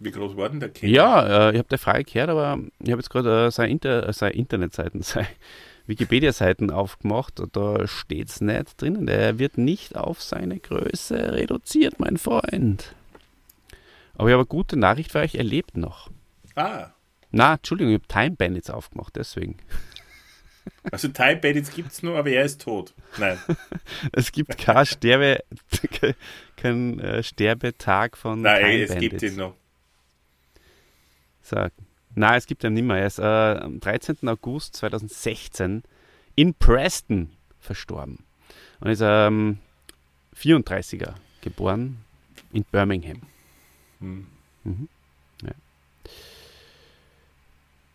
[0.00, 0.92] wie groß war denn der Kenny?
[0.92, 4.08] ja äh, ich habe die Frage gehört, aber ich habe jetzt gerade äh, seine, Inter
[4.08, 5.26] äh, seine Internetseiten, seine
[5.86, 7.42] Wikipedia-Seiten aufgemacht.
[7.52, 9.06] Da steht es nicht drinnen.
[9.06, 12.94] Der wird nicht auf seine Größe reduziert, mein Freund.
[14.14, 16.10] Aber ich habe eine gute Nachricht für euch, er lebt noch.
[16.54, 16.88] Ah,
[17.30, 19.56] Na, Entschuldigung, ich habe Time Bandits aufgemacht, deswegen.
[20.90, 22.94] Also Time Bandits gibt es nur, aber er ist tot.
[23.18, 23.38] Nein.
[24.12, 25.42] Es gibt kein, Sterbe,
[26.56, 29.10] kein äh, Sterbetag von Nein, Time es Bandits.
[29.10, 29.54] gibt ihn noch.
[31.42, 31.66] So.
[32.14, 32.98] Nein, es gibt ihn nicht mehr.
[32.98, 34.28] Er ist äh, am 13.
[34.28, 35.82] August 2016
[36.34, 38.24] in Preston verstorben.
[38.80, 39.58] Und ist ähm,
[40.36, 41.98] 34er geboren
[42.52, 43.22] in Birmingham.
[44.00, 44.26] Hm.
[44.64, 44.88] Mhm.
[45.42, 45.52] Ja.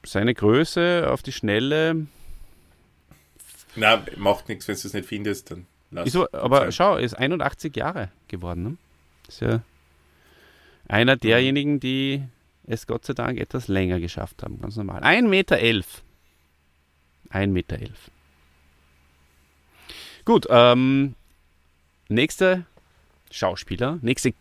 [0.05, 2.07] Seine Größe auf die Schnelle
[3.75, 6.71] Na, macht nichts, wenn du es nicht findest, dann lass Ist, aber- sein.
[6.71, 8.63] schau, ist 81 Jahre geworden.
[8.63, 8.77] Ne?
[9.27, 9.61] Ist ja
[10.87, 12.23] einer derjenigen, die
[12.67, 14.59] es Gott sei Dank etwas länger geschafft haben.
[14.61, 15.01] Ganz normal.
[15.03, 15.55] 1,11 Meter.
[17.31, 17.77] 1,11 Meter.
[20.25, 21.15] Gut, ähm,
[22.09, 22.63] nächster
[23.31, 24.33] Schauspieler, nächste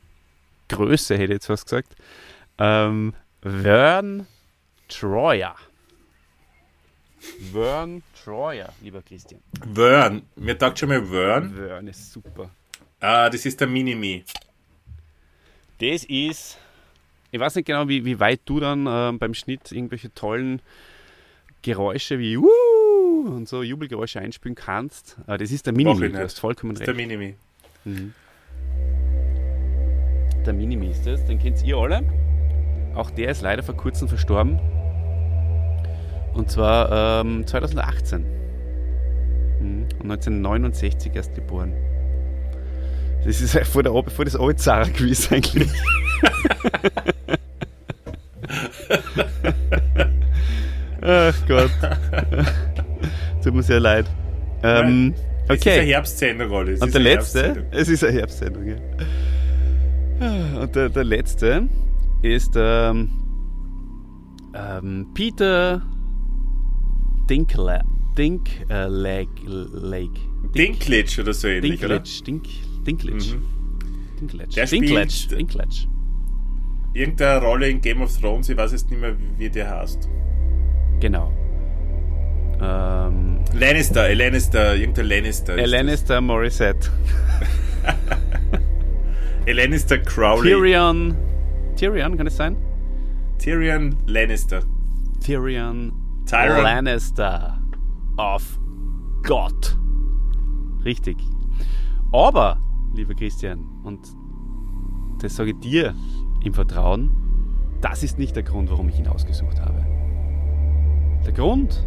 [0.69, 1.97] Größe hätte ich jetzt was gesagt.
[2.59, 4.27] Ähm, Vern
[4.89, 5.57] Troyer.
[7.53, 9.41] Vern Troyer, lieber Christian.
[9.75, 10.23] Vern.
[10.37, 11.55] Mir taugt schon mal Vern.
[11.55, 12.51] Vern ist super.
[13.01, 14.25] Ah, das ist der Minimi.
[15.79, 16.59] Das ist,
[17.31, 20.61] ich weiß nicht genau, wie, wie weit du dann ähm, beim Schnitt irgendwelche tollen
[21.63, 25.17] Geräusche wie Wuh und so Jubelgeräusche einspielen kannst.
[25.27, 27.09] Äh, das ist der Minimi, du hast vollkommen Das ist der recht.
[27.09, 27.35] Minimi.
[30.47, 32.03] Der Minimi ist das, den kennt ihr alle.
[32.95, 34.59] Auch der ist leider vor kurzem verstorben.
[36.35, 38.25] Und zwar ähm, 2018.
[39.61, 39.83] Mhm.
[40.01, 41.73] Und 1969 erst geboren.
[43.25, 45.71] Das ist ja vor, der, vor das Altzara-Quiz eigentlich.
[51.03, 51.71] Ach Gott.
[53.43, 54.07] Tut mir sehr leid.
[54.63, 55.15] Ähm,
[55.49, 55.87] Das ist eine okay.
[55.93, 56.79] Herbstsendung, Olli.
[56.81, 58.77] Und der letzte, es ist eine Herbstsendung, ja.
[60.61, 61.69] Und der, der letzte
[62.23, 63.11] ist ähm,
[64.55, 65.83] ähm, Peter
[67.33, 67.81] Dinkle,
[68.19, 70.21] Dink äh, Lake, Lake.
[70.55, 72.01] Dinklage oder so ähnlich, oder?
[72.01, 72.45] Dinklage, Dink,
[72.87, 73.37] Dinklage.
[73.37, 74.19] Mhm.
[74.21, 74.51] Dinklage.
[74.55, 75.89] Der Dinklage, Dinklage.
[76.93, 80.11] Irgendeine Rolle in Game of Thrones, ich weiß jetzt nicht mehr, wie der heißt.
[81.01, 81.33] Genau.
[82.61, 85.57] Ähm, Lannister, Lannister, irgendein Lannister.
[85.57, 86.91] ist Lannister Morissette.
[89.47, 90.51] Lannister Crowley.
[90.51, 91.17] Tyrion.
[91.77, 92.59] Tyrion, kann es sein?
[93.39, 94.61] Tyrion Lannister.
[95.25, 96.63] Tyrion Tyrion.
[96.63, 97.59] Lannister
[98.17, 98.59] of
[99.23, 99.79] God.
[100.85, 101.17] Richtig.
[102.13, 102.59] Aber,
[102.95, 104.01] lieber Christian, und
[105.21, 105.95] das sage ich dir
[106.45, 107.11] im Vertrauen,
[107.81, 109.85] das ist nicht der Grund, warum ich ihn ausgesucht habe.
[111.25, 111.87] Der Grund,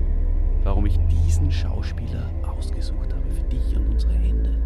[0.64, 4.58] warum ich diesen Schauspieler ausgesucht habe für dich und unsere Hände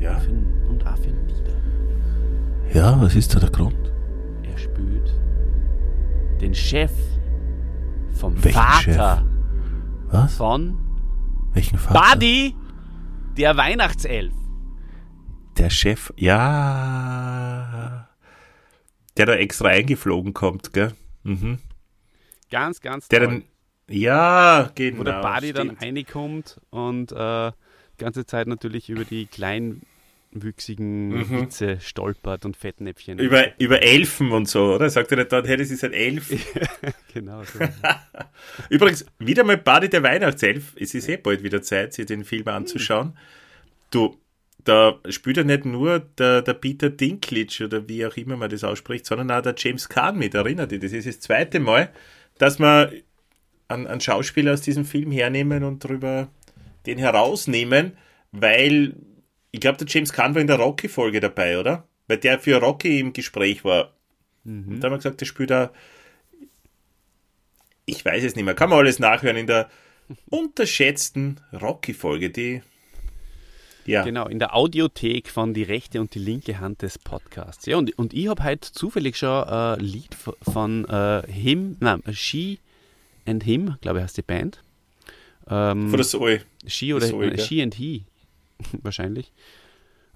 [0.00, 0.18] Ja.
[0.18, 0.30] für,
[0.68, 1.56] und auch für Lieder.
[2.74, 3.92] ja, was ist da der Grund?
[4.50, 5.14] Er spielt
[6.40, 6.92] den Chef
[8.18, 8.52] vom Welchen
[8.94, 9.24] Vater
[10.08, 10.36] Was?
[10.36, 10.78] von
[11.52, 12.14] Welchen Vater?
[12.14, 12.54] Buddy,
[13.36, 14.32] der Weihnachtself.
[15.56, 18.08] Der Chef, ja.
[19.16, 20.92] Der da extra eingeflogen kommt, gell?
[21.22, 21.58] Mhm.
[22.50, 23.28] Ganz, ganz Der toll.
[23.28, 23.44] dann,
[23.88, 25.00] ja, genau.
[25.00, 25.82] Wo der Buddy dann stimmt.
[25.82, 27.50] reinkommt und äh,
[27.98, 29.26] die ganze Zeit natürlich über die
[30.30, 31.42] kleinwüchsigen Mhm.
[31.42, 33.18] Witze stolpert und Fettnäpfchen.
[33.18, 34.90] Über, über Elfen und so, oder?
[34.90, 36.28] Sagt er nicht dort, hey, das ist ein Elf?
[37.12, 37.58] genau so.
[38.70, 40.74] Übrigens, wieder mal Buddy der Weihnachtself.
[40.78, 43.16] Es ist eh bald wieder Zeit, sich den Film anzuschauen.
[43.90, 44.16] Du,
[44.64, 48.64] da spielt ja nicht nur der, der Peter Dinklage oder wie auch immer man das
[48.64, 50.34] ausspricht, sondern auch der James Caan mit.
[50.34, 51.90] Erinnert dich, das ist das zweite Mal,
[52.38, 52.92] dass wir
[53.68, 56.28] einen, einen Schauspieler aus diesem Film hernehmen und drüber
[56.86, 57.92] den herausnehmen,
[58.32, 58.94] weil
[59.50, 61.86] ich glaube, der James Caan war in der Rocky-Folge dabei, oder?
[62.06, 63.92] Weil der für Rocky im Gespräch war.
[64.44, 65.72] Und da haben wir gesagt, der spielt da
[67.86, 69.70] ich weiß es nicht mehr, kann man alles nachhören in der
[70.28, 72.62] unterschätzten Rocky-Folge, die
[73.86, 77.64] ja, Genau, in der Audiothek von die rechte und die linke Hand des Podcasts.
[77.64, 82.02] Ja, und, und ich habe heute zufällig schon ein Lied v- von äh, Him, nein,
[82.12, 82.58] She
[83.24, 84.62] and Him, glaube ich, heißt die Band.
[85.48, 86.42] Ähm, von der Zoe.
[86.66, 87.38] She oder Zoe, äh?
[87.38, 88.04] She and He,
[88.82, 89.32] wahrscheinlich.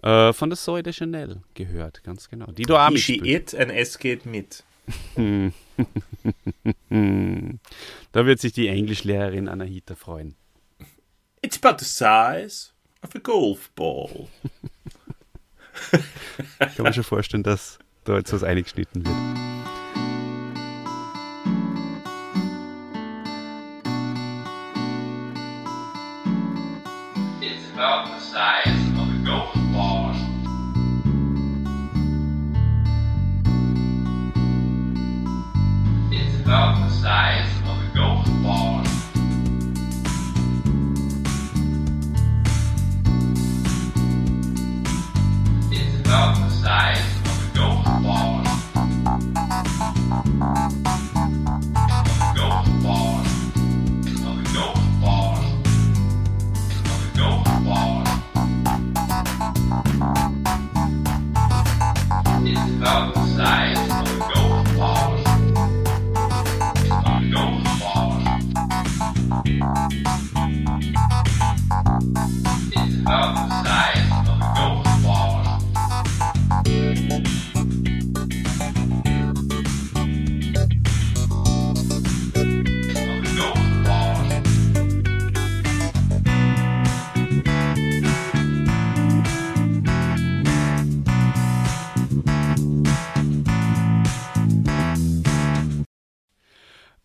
[0.02, 2.46] Äh, von der Zoe de Chanel gehört, ganz genau.
[2.46, 4.64] Die du auch She it, ein S geht mit.
[8.12, 10.34] Da wird sich die Englischlehrerin Anahita freuen.
[11.40, 12.70] It's about the size
[13.02, 14.28] of a golf ball.
[16.58, 19.51] Kann man schon vorstellen, dass da jetzt was eingeschnitten wird.
[36.44, 37.51] About the size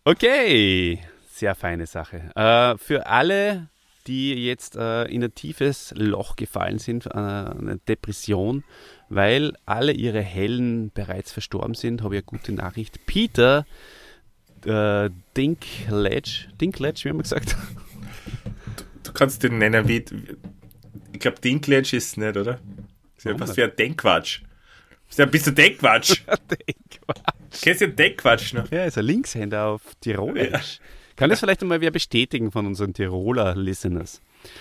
[0.08, 1.00] Okay,
[1.30, 2.30] sehr feine Sache.
[2.34, 3.68] Äh, für alle,
[4.06, 8.64] die jetzt äh, in ein tiefes Loch gefallen sind, äh, eine Depression,
[9.10, 13.04] weil alle ihre Helden bereits verstorben sind, habe ich eine gute Nachricht.
[13.04, 13.66] Peter
[14.64, 17.54] äh, Dinklage, Dinklage, wie haben wir gesagt?
[19.02, 20.06] Du kannst den nennen wie.
[21.12, 22.54] Ich glaube, Dinklage ist es nicht, oder?
[22.54, 22.60] Das
[23.18, 24.40] ist ja fast wie ein Denkquatsch.
[25.08, 26.22] Ist ja ein bisschen Denkquatsch.
[26.26, 27.60] Denkquatsch.
[27.62, 28.70] Kennst du den Denkquatsch noch?
[28.70, 30.80] Ja, ist ein Linkshänder auf Tirolisch.
[31.16, 34.20] Kann das vielleicht einmal wer bestätigen von unseren Tiroler Listeners?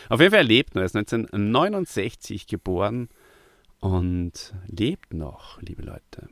[0.10, 0.82] Auf jeden Fall er lebt noch.
[0.82, 3.10] Er ist 1969 geboren
[3.80, 6.30] und lebt noch, liebe Leute.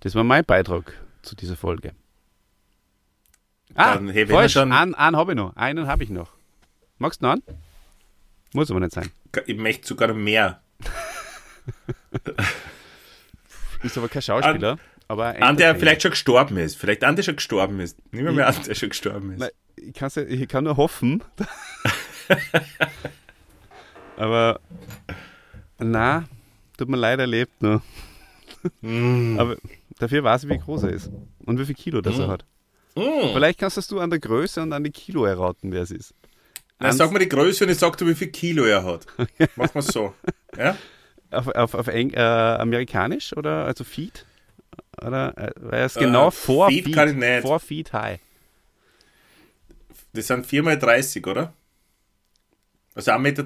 [0.00, 1.92] Das war mein Beitrag zu dieser Folge.
[3.74, 4.52] Ah, Dann, wenn falsch.
[4.52, 5.56] schon- Einen, einen habe ich noch.
[5.56, 6.34] Einen habe ich noch.
[6.98, 7.42] Magst du noch einen?
[8.52, 9.10] Muss aber nicht sein.
[9.46, 10.60] Ich möchte sogar noch mehr.
[13.82, 14.78] Ist aber kein Schauspieler.
[15.08, 16.76] aber ein An der vielleicht schon gestorben ist.
[16.76, 17.98] Vielleicht an der schon gestorben ist.
[18.12, 19.40] Nimm mal mehr an, der schon gestorben ist.
[19.40, 21.22] Nein, ich, kann's ja- ich kann nur hoffen.
[24.16, 24.60] Aber
[25.78, 26.24] na,
[26.76, 27.82] tut mir leid, er lebt noch.
[28.80, 29.38] Mm.
[29.38, 29.56] Aber
[29.98, 31.10] dafür weiß ich, wie groß er ist
[31.44, 32.44] und wie viel Kilo das er hat.
[32.94, 33.32] Mm.
[33.32, 36.14] Vielleicht kannst du an der Größe und an die Kilo erraten, wer es ist.
[36.78, 39.06] Na, sag mal die Größe und ich sag dir, wie viel Kilo er hat.
[39.56, 40.14] Mach mal so.
[40.56, 40.76] Ja?
[41.32, 44.26] Auf, auf, auf Eng, äh, amerikanisch oder also Feet?
[45.00, 47.42] Oder äh, er ist genau Äh, vor Feet Feet, kann ich nicht.
[47.42, 48.20] Four Feet high.
[50.12, 51.52] Das sind 4 mal 30, oder?
[52.94, 53.44] Also 1,20 Meter?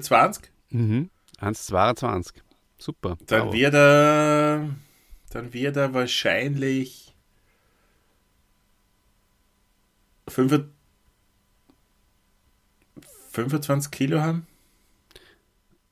[0.69, 1.09] Mhm.
[1.39, 2.33] 1,22.
[2.77, 3.17] Super.
[3.27, 3.53] Dann Bravo.
[3.53, 4.69] wird er.
[5.29, 7.13] Dann wird er wahrscheinlich.
[10.27, 10.65] 5
[13.31, 14.47] 25 Kilo haben?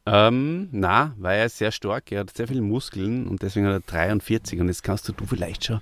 [0.07, 3.73] Ähm, na, weil er ist sehr stark, er hat sehr viele Muskeln und deswegen hat
[3.73, 4.59] er 43.
[4.59, 5.81] Und jetzt kannst du, du vielleicht schon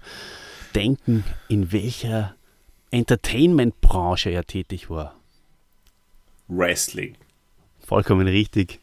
[0.76, 2.36] denken, in welcher
[2.91, 5.15] Entertainment-Branche er tätig war.
[6.47, 7.15] Wrestling.
[7.86, 8.80] Vollkommen richtig.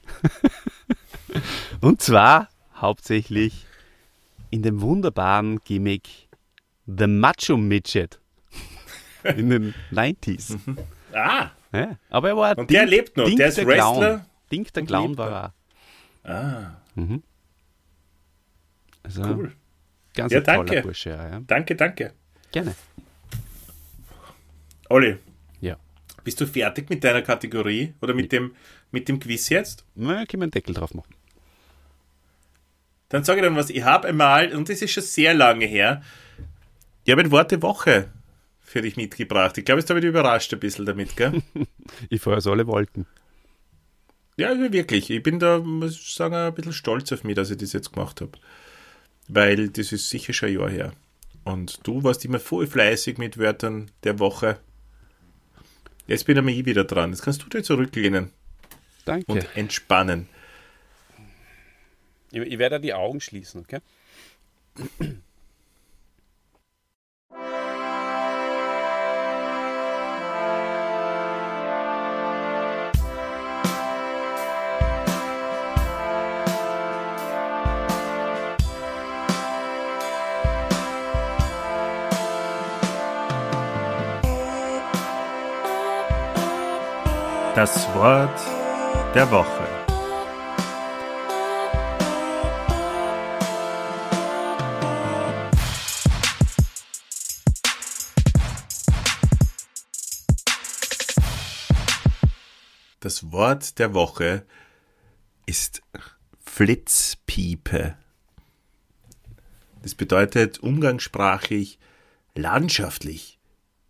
[1.80, 3.66] und zwar hauptsächlich
[4.51, 6.28] in dem wunderbaren Gimmick
[6.86, 8.18] The Macho Midget
[9.36, 10.59] in den 90s.
[11.14, 11.51] Ah!
[11.72, 14.20] Ja, aber er war Und der lebt noch, Dink der ist der Wrestler Clown.
[14.53, 15.55] Dink der und Clown war
[16.24, 16.30] er.
[16.32, 16.76] Ah,
[19.03, 19.53] Also cool.
[20.14, 20.82] ganz Ja, ein toller danke.
[20.82, 21.11] Bursche.
[21.11, 21.40] Ja.
[21.46, 22.12] Danke, danke.
[22.53, 22.74] Gerne.
[24.88, 25.16] Olli,
[25.61, 25.76] Ja.
[26.24, 28.55] bist du fertig mit deiner Kategorie oder mit dem,
[28.90, 29.84] mit dem Quiz jetzt?
[29.94, 31.14] Na, können wir einen Deckel drauf machen.
[33.09, 33.70] Dann sage ich dann was.
[33.70, 36.03] Ich habe einmal, und das ist schon sehr lange her,
[37.05, 38.11] ich habe ein Wort der Woche
[38.61, 39.57] für dich mitgebracht.
[39.59, 41.42] Ich glaube, jetzt habe ich dich überrascht ein bisschen damit, gell?
[42.09, 43.07] Ich fahre so alle Wolken.
[44.41, 45.11] Ja, wirklich.
[45.11, 47.93] Ich bin da, muss ich sagen, ein bisschen stolz auf mich, dass ich das jetzt
[47.93, 48.32] gemacht habe.
[49.28, 50.93] Weil das ist sicher schon ein Jahr her.
[51.45, 54.59] Und du warst immer voll fleißig mit Wörtern der Woche.
[56.07, 57.11] Jetzt bin ich wieder dran.
[57.11, 58.30] Jetzt kannst du dir zurücklehnen
[59.05, 59.30] Danke.
[59.30, 60.28] und entspannen.
[62.32, 63.80] Ich, ich werde die Augen schließen, okay?
[87.62, 88.40] Das Wort
[89.14, 89.68] der Woche.
[103.00, 104.46] Das Wort der Woche
[105.44, 105.82] ist
[106.42, 107.94] Flitzpiepe.
[109.82, 111.78] Das bedeutet umgangssprachlich
[112.34, 113.38] landschaftlich,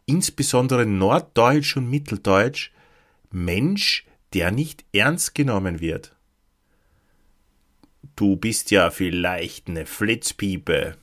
[0.07, 2.73] insbesondere Norddeutsch und Mitteldeutsch,
[3.31, 6.15] Mensch, der nicht ernst genommen wird.
[8.17, 10.97] Du bist ja vielleicht eine Flitzpiepe.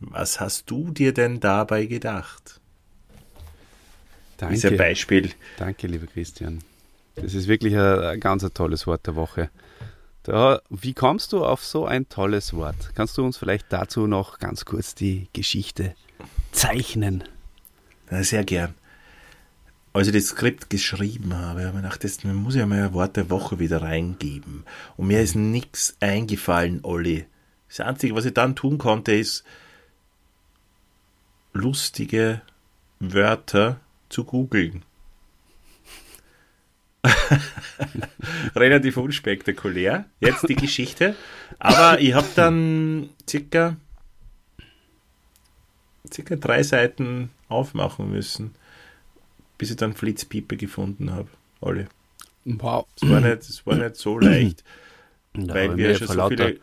[0.00, 2.60] Was hast du dir denn dabei gedacht?
[4.40, 4.84] Dieser Danke.
[4.84, 5.30] Beispiel.
[5.56, 6.62] Danke, lieber Christian.
[7.14, 9.50] Das ist wirklich ein, ein ganz ein tolles Wort der Woche.
[10.24, 12.92] Da, wie kommst du auf so ein tolles Wort?
[12.94, 15.94] Kannst du uns vielleicht dazu noch ganz kurz die Geschichte
[16.50, 17.24] zeichnen?
[18.10, 18.74] Sehr gern.
[19.94, 22.92] Als ich das Skript geschrieben habe, habe ich mir gedacht, das muss ich mal ein
[22.94, 24.64] Wort der Woche wieder reingeben.
[24.96, 27.26] Und mir ist nichts eingefallen, Olli.
[27.68, 29.44] Das Einzige, was ich dann tun konnte, ist
[31.52, 32.42] lustige
[32.98, 33.78] Wörter
[34.08, 34.82] zu googeln.
[38.56, 41.14] Relativ unspektakulär, jetzt die Geschichte.
[41.60, 43.76] Aber ich habe dann circa,
[46.12, 48.56] circa drei Seiten aufmachen müssen,
[49.58, 51.28] bis ich dann Flitzpiepe gefunden habe.
[51.60, 51.86] Alle.
[52.44, 52.86] Wow.
[53.00, 54.64] Das war nicht, war nicht so leicht,
[55.36, 56.60] Ja, weil wir schon so lauter- viele.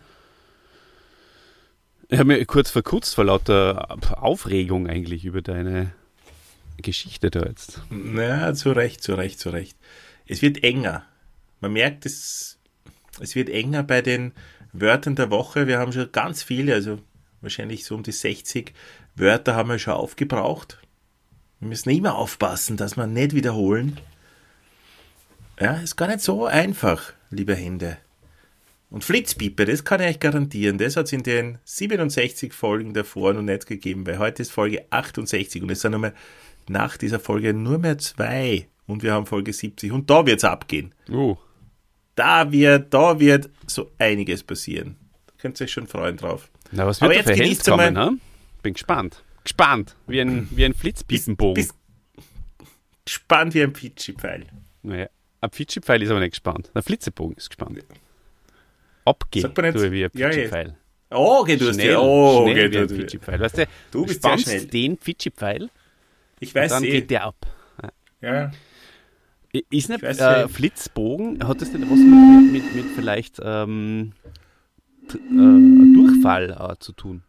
[2.10, 5.94] Ich habe mir kurz verkutzt vor lauter Aufregung eigentlich über deine
[6.78, 7.82] Geschichte da jetzt.
[7.89, 9.78] Na, zu Recht, zu Recht, zu Recht.
[10.28, 11.06] Es wird enger.
[11.62, 12.58] Man merkt, es,
[13.20, 14.34] es wird enger bei den
[14.74, 15.68] Wörtern der Woche.
[15.68, 17.00] Wir haben schon ganz viele, also
[17.39, 18.74] wahrscheinlich so um die 60
[19.16, 20.80] Wörter haben wir schon aufgebraucht.
[21.62, 23.97] Wir müssen immer aufpassen, dass wir nicht wiederholen.
[25.59, 27.97] Ja, ist gar nicht so einfach, liebe Hände.
[28.89, 33.34] Und Flitzpiepe, das kann ich euch garantieren, das hat es in den 67 Folgen davor
[33.34, 36.14] noch nicht gegeben, weil heute ist Folge 68 und es sind nochmal
[36.68, 40.43] nach dieser Folge nur mehr zwei und wir haben Folge 70 und da wird es
[40.43, 40.93] abgehen.
[41.09, 41.38] Oh,
[42.16, 44.97] Da wird, da wird so einiges passieren.
[45.28, 46.49] Da könnt ihr euch schon freuen drauf.
[46.72, 48.18] na was Aber wird da jetzt für Hände genießt kommen, einmal- ne?
[48.62, 49.24] Bin gespannt.
[49.44, 49.96] Gespannt.
[50.08, 51.68] Wie ein, wie ein Flitzpiepenbogen.
[53.06, 54.46] Gespannt wie ein Pitschi-Pfeil.
[54.84, 55.08] Naja,
[55.42, 56.72] ein Pfitschi-Pfeil ist aber nicht gespannt.
[56.76, 57.84] Der Flitzebogen ist gespannt.
[59.06, 60.66] Abgehen Sagt man wie ein Ja, ja.
[61.14, 62.00] Oh, geht du hast Schnell, ja.
[62.00, 62.96] Oh, schnell geht wie ein du.
[62.96, 63.39] Pfitschi-Pfeil.
[63.39, 64.70] Weißt du, Du bist spannst sehr schnell.
[64.72, 65.70] den Pfitschi-Pfeil
[66.39, 66.92] Ich und weiß dann eh.
[66.92, 67.36] geht der ab.
[68.22, 68.52] Ja.
[69.70, 70.48] Ist nicht weiß äh.
[70.48, 74.14] Flitzbogen, hat das nicht was mit, mit, mit vielleicht ähm,
[75.10, 77.24] äh, Durchfall äh, zu tun?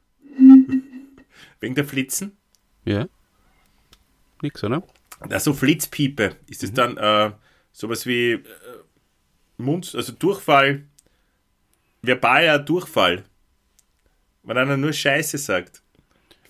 [1.63, 2.37] Wegen der Flitzen?
[2.85, 3.07] Ja?
[4.43, 4.83] Nix, oder?
[5.21, 6.37] Also Flitzpiepe.
[6.49, 7.31] Ist es dann äh,
[7.71, 8.43] sowas wie äh,
[9.59, 10.83] Mund, also Durchfall,
[12.03, 13.23] verbaler Durchfall.
[14.43, 15.83] Wenn einer nur Scheiße sagt.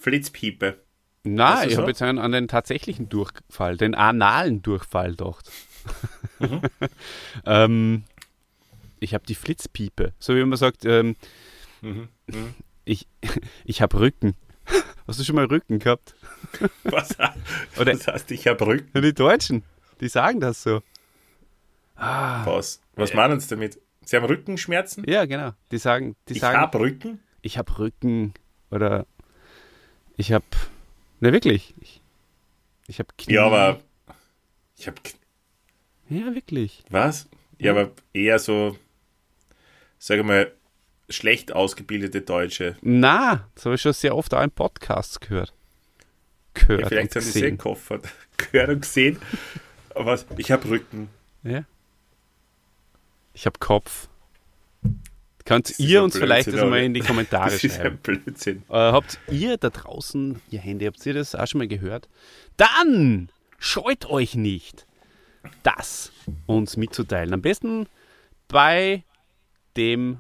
[0.01, 0.79] Flitzpiepe.
[1.25, 1.81] Na, Weißt du ich so?
[1.83, 5.51] habe jetzt an, an den tatsächlichen Durchfall, den analen Durchfall gedacht.
[6.39, 6.63] Mhm.
[7.45, 8.05] ähm,
[8.99, 10.15] ich habe die Flitzpiepe.
[10.19, 11.17] So wie man sagt, ähm,
[11.83, 12.09] Mhm.
[12.87, 13.07] ich,
[13.67, 14.35] ich habe Rücken.
[15.07, 16.15] Hast du schon mal Rücken gehabt?
[16.85, 17.17] Was,
[17.79, 19.03] Oder was heißt, ich habe Rücken?
[19.03, 19.63] Die Deutschen,
[20.01, 20.83] die sagen das so.
[21.97, 22.81] Ah, Was?
[22.95, 23.79] Was meinen Sie damit?
[24.05, 25.05] Sie haben Rückenschmerzen?
[25.09, 25.53] ja, genau.
[25.71, 27.21] Die sagen, die Ich sagen, habe Rücken?
[27.43, 28.35] ich habe Rücken
[28.71, 29.07] oder
[30.17, 30.45] ich habe,
[31.21, 32.01] ne wirklich, ich,
[32.87, 33.35] ich habe Knie.
[33.35, 33.81] Ja, aber
[34.77, 34.97] ich habe
[36.09, 36.83] Ja, wirklich.
[36.91, 37.29] was?
[37.59, 38.77] Ja, aber eher so,
[39.99, 40.53] sage mal,
[41.13, 42.77] schlecht ausgebildete Deutsche.
[42.83, 45.53] Na, das habe ich schon sehr oft auch in Podcasts gehört.
[46.55, 48.01] Gehört Ja, vielleicht haben sie Koffer
[48.37, 49.19] gehört und gesehen.
[49.95, 50.19] Aber?
[50.37, 51.09] Ich habe Rücken.
[51.43, 51.65] Ja.
[53.35, 54.09] Ich habe Kopf.
[55.45, 57.97] Könnt ist ihr uns vielleicht Blödsinn, das mal in die Kommentare Das ist schreiben?
[57.97, 58.63] ein Blödsinn.
[58.69, 62.09] Äh, habt ihr da draußen ihr Handy, habt ihr das auch schon mal gehört?
[62.57, 64.87] Dann scheut euch nicht,
[65.63, 66.13] das
[66.47, 67.33] uns mitzuteilen.
[67.35, 67.87] Am besten
[68.49, 69.03] bei
[69.77, 70.19] dem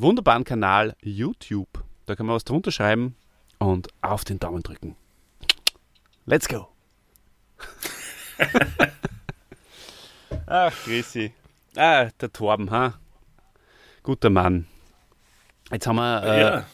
[0.00, 1.84] wunderbaren Kanal YouTube.
[2.06, 3.16] Da kann man was drunter schreiben
[3.58, 4.96] und auf den Daumen drücken.
[6.26, 6.68] Let's go!
[10.46, 11.32] Ach, Chrissy.
[11.76, 12.94] Ah, der Torben, ha?
[14.02, 14.66] Guter Mann.
[15.70, 16.66] Jetzt haben wir äh, ja,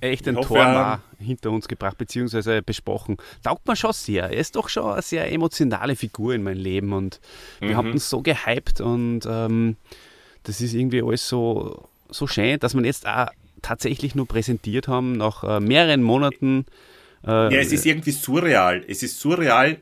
[0.00, 3.16] echt hoffe, Torben auch hinter uns gebracht, beziehungsweise besprochen.
[3.42, 4.24] Taugt mir schon sehr.
[4.24, 7.20] Er ist doch schon eine sehr emotionale Figur in meinem Leben und
[7.60, 7.76] wir Mhm.
[7.76, 9.76] haben ihn so gehypt und ähm,
[10.44, 13.28] das ist irgendwie alles so, so schön, dass wir ihn jetzt auch
[13.62, 16.66] tatsächlich nur präsentiert haben, nach äh, mehreren Monaten.
[17.26, 18.84] Äh, ja, es ist irgendwie surreal.
[18.86, 19.78] Es ist surreal,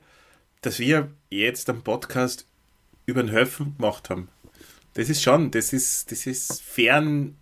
[0.63, 2.47] dass wir jetzt am Podcast
[3.07, 4.29] über den Höfen gemacht haben.
[4.95, 7.37] Das ist schon, das ist, das ist fern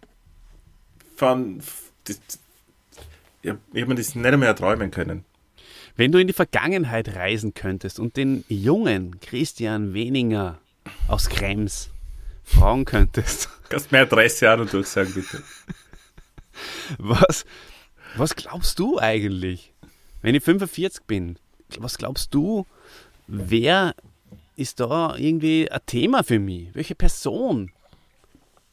[1.17, 1.61] von.
[2.05, 2.21] Das,
[3.43, 5.25] ich habe mir das nicht einmal erträumen können.
[5.97, 10.59] Wenn du in die Vergangenheit reisen könntest und den jungen Christian Weninger
[11.09, 11.91] aus Krems
[12.45, 15.43] fragen könntest, Kannst meine Adresse an und durchsagen, bitte.
[16.99, 17.45] was,
[18.17, 19.73] was glaubst du eigentlich,
[20.23, 21.39] wenn ich 45 bin?
[21.79, 22.67] Was glaubst du,
[23.29, 23.95] wer
[24.57, 26.69] ist da irgendwie ein Thema für mich?
[26.75, 27.71] Welche Person?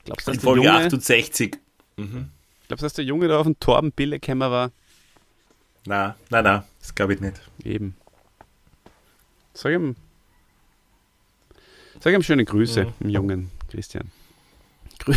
[0.03, 1.51] Glaubst du, In dass der Folge Junge, 68.
[1.95, 2.11] glaubst,
[2.69, 4.71] du, dass der Junge da auf den Torben Bille gekommen war?
[5.85, 7.39] Na, na, na, das glaube ich nicht.
[7.63, 7.95] Eben.
[9.53, 9.95] Sag ihm,
[11.99, 12.93] sag ihm schöne Grüße, Mhm.
[12.99, 14.11] dem jungen Christian.
[14.99, 15.13] Grü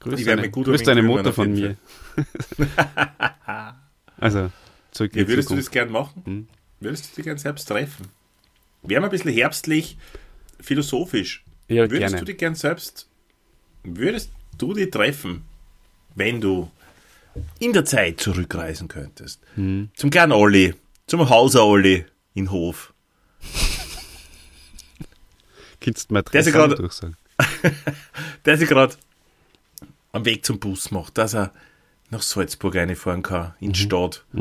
[0.00, 1.76] grüß Ich deine, grüß deine Mutter von mir.
[4.18, 4.50] also,
[4.90, 5.66] zurück Ja, würdest du Zukunft.
[5.66, 6.22] das gern machen?
[6.24, 6.48] Hm.
[6.80, 8.08] Würdest du dich gern selbst treffen?
[8.82, 9.96] Wären ein bisschen herbstlich,
[10.60, 11.44] philosophisch.
[11.68, 12.16] Ja, Würdest gerne.
[12.18, 13.08] du dich gern selbst,
[13.82, 15.44] würdest du dich treffen,
[16.14, 16.70] wenn du
[17.58, 19.40] in der Zeit zurückreisen könntest?
[19.54, 19.88] Hm.
[19.94, 20.74] Zum kleinen Olli,
[21.06, 22.92] zum Hauser Olli in Hof.
[25.80, 27.16] Kannst du mir Adresse durchsagen?
[28.44, 28.94] Der sich gerade
[30.12, 31.52] am Weg zum Bus macht, dass er
[32.10, 34.24] nach Salzburg reinfahren kann, in die Stadt.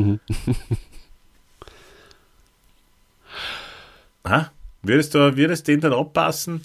[4.26, 4.52] Ha?
[4.82, 6.62] Würdest du, würdest den dann abpassen?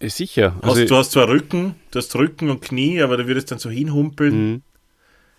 [0.00, 0.54] Sicher.
[0.62, 3.58] Hast, Also, du hast zwar Rücken, du hast Rücken und Knie, aber du würdest dann
[3.58, 4.52] so hinhumpeln.
[4.52, 4.62] Mhm.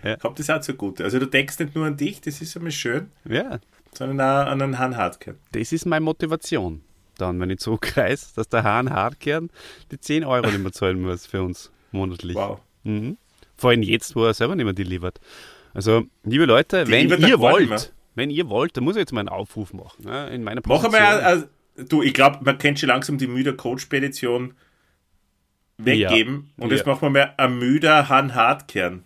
[0.03, 0.15] Ja.
[0.17, 1.03] Kommt das auch zugute.
[1.03, 3.59] Also du denkst nicht nur an dich, das ist einmal schön, Ja,
[3.93, 5.35] sondern auch an einen Han Hartkern.
[5.51, 6.81] das ist meine Motivation.
[7.17, 9.49] Dann, wenn ich zurückreise, dass der Hahn Hartkern
[9.91, 12.35] die 10 Euro nicht mehr zahlen muss für uns monatlich.
[12.35, 12.59] Wow.
[12.83, 13.17] Mhm.
[13.55, 15.19] Vor allem jetzt, wo er selber nicht mehr delivert.
[15.73, 19.19] Also, liebe Leute, Die wenn ihr wollt, wenn ihr wollt, dann muss ich jetzt mal
[19.21, 20.03] einen Aufruf machen.
[20.05, 20.95] Ne, in meiner Mach Position.
[20.95, 21.45] einmal, also,
[21.89, 24.53] du, ich glaube, man kennt schon langsam die müder Coach-Spedition
[25.77, 26.91] weggeben und jetzt Ja.
[26.93, 29.03] machen wir mal ein müder Han Hartkern.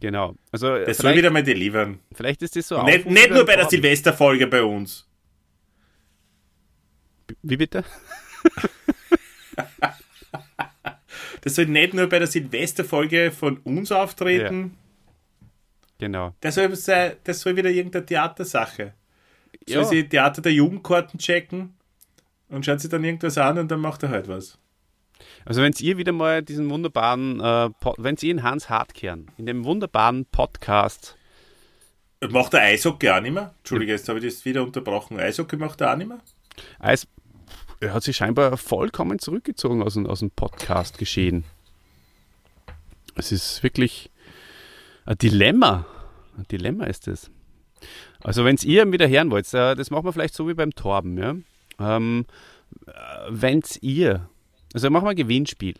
[0.00, 0.34] Genau.
[0.52, 1.98] Also, Das soll wieder mal delivern.
[2.14, 3.68] vielleicht ist das so Nicht, nicht nur bei der.
[3.68, 5.06] Silvesterfolge bei uns.
[7.42, 7.84] Wie bitte?
[11.42, 14.76] Das soll nicht nur bei der Silvesterfolge von uns auftreten.
[15.98, 16.34] Genau.
[16.40, 16.68] Das, soll,
[17.24, 18.94] das soll wieder irgendeine Theatersache.
[19.66, 19.84] Soll Ja.
[19.84, 21.74] sie Theater der Jugendkarten checken
[22.48, 24.58] und schaut sich dann irgendwas an und dann macht er halt was.
[25.44, 29.64] Also wenn ihr wieder mal diesen wunderbaren, äh, wenn ihr in Hans Hartkern, in dem
[29.64, 31.16] wunderbaren Podcast,
[32.30, 33.54] Macht er Eishockey auch nicht mehr?
[33.58, 35.20] Entschuldige, jetzt habe ich das wieder unterbrochen.
[35.20, 36.20] Eishockey macht er auch nicht mehr?
[36.78, 37.06] Eis,
[37.80, 41.44] er hat sich scheinbar vollkommen zurückgezogen aus, dem- aus dem Podcast geschehen.
[43.14, 44.10] Es ist wirklich
[45.04, 45.86] ein Dilemma.
[46.36, 47.30] Ein Dilemma ist es.
[48.22, 50.74] Also wenn ihr ihn wieder hören wollt, äh, das machen wir vielleicht so wie beim
[50.74, 51.34] Torben, ja.
[51.78, 52.24] Ähm,
[53.28, 54.28] wenn ihr,
[54.72, 55.74] also machen wir ein Gewinnspiel.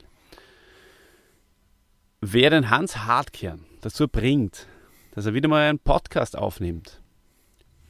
[2.21, 4.67] Wer den Hans Hartkern dazu bringt,
[5.13, 7.01] dass er wieder mal einen Podcast aufnimmt,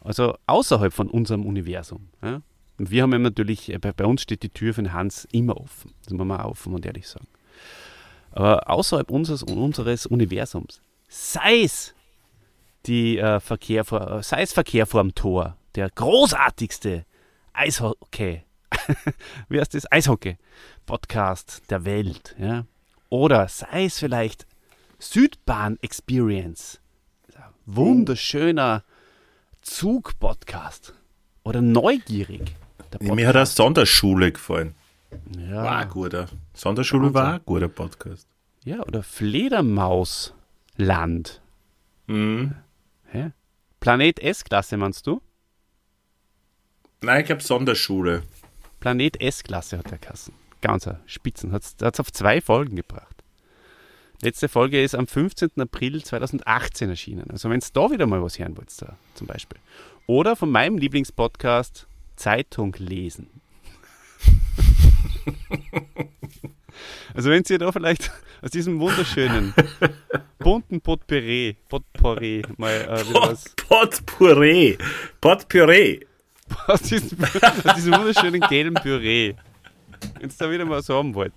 [0.01, 2.43] also außerhalb von unserem Universum, ja,
[2.79, 5.57] und wir haben natürlich, äh, bei, bei uns steht die Tür für den Hans immer
[5.57, 5.93] offen.
[6.05, 7.27] Das muss man auch offen und ehrlich sagen.
[8.33, 11.95] Aber außerhalb unseres, unseres Universums, sei es
[12.87, 17.07] die äh, Verkehr vor, äh, sei es Verkehr vorm Tor, der großartigste
[17.53, 18.43] Eishockey,
[19.49, 19.91] wie heißt das?
[19.91, 22.66] Eishockey-Podcast der Welt, ja.
[23.09, 24.47] Oder sei es vielleicht
[24.99, 26.81] Südbahn Experience,
[27.66, 28.83] wunderschöner
[29.61, 30.95] Zug-Podcast.
[31.45, 32.55] Oder neugierig.
[33.01, 34.74] Mir hat auch Sonderschule gefallen.
[35.38, 35.62] ja.
[35.64, 36.26] War ein guter.
[36.55, 37.14] Sonderschule Wahnsinn.
[37.14, 38.26] war ein guter Podcast.
[38.64, 41.40] ja, oder Fledermausland.
[42.07, 42.55] Mhm.
[43.12, 43.30] Ja.
[43.80, 45.20] Planet S-Klasse meinst du?
[47.03, 48.22] Nein, ich glaube Sonderschule.
[48.80, 50.32] Planet S-Klasse hat der Kassen.
[50.61, 51.53] Ganz ein Spitzen.
[51.53, 53.22] Hat es auf zwei Folgen gebracht.
[54.22, 55.51] Letzte Folge ist am 15.
[55.59, 57.30] April 2018 erschienen.
[57.30, 59.59] Also wenn es da wieder mal was hören wollt, da zum Beispiel.
[60.07, 61.86] Oder von meinem Lieblingspodcast
[62.16, 63.28] Zeitung lesen.
[67.14, 68.10] also wenn ihr da vielleicht
[68.42, 69.54] aus diesem wunderschönen,
[70.38, 74.78] bunten Potpourri, Potpourri mal äh, wieder was Potpourri.
[75.20, 76.06] Potpourri.
[76.66, 77.18] aus diesem,
[77.64, 79.34] aus diesem wunderschönen gelben Püree.
[80.20, 81.32] Wenn ihr da wieder mal was haben wollt.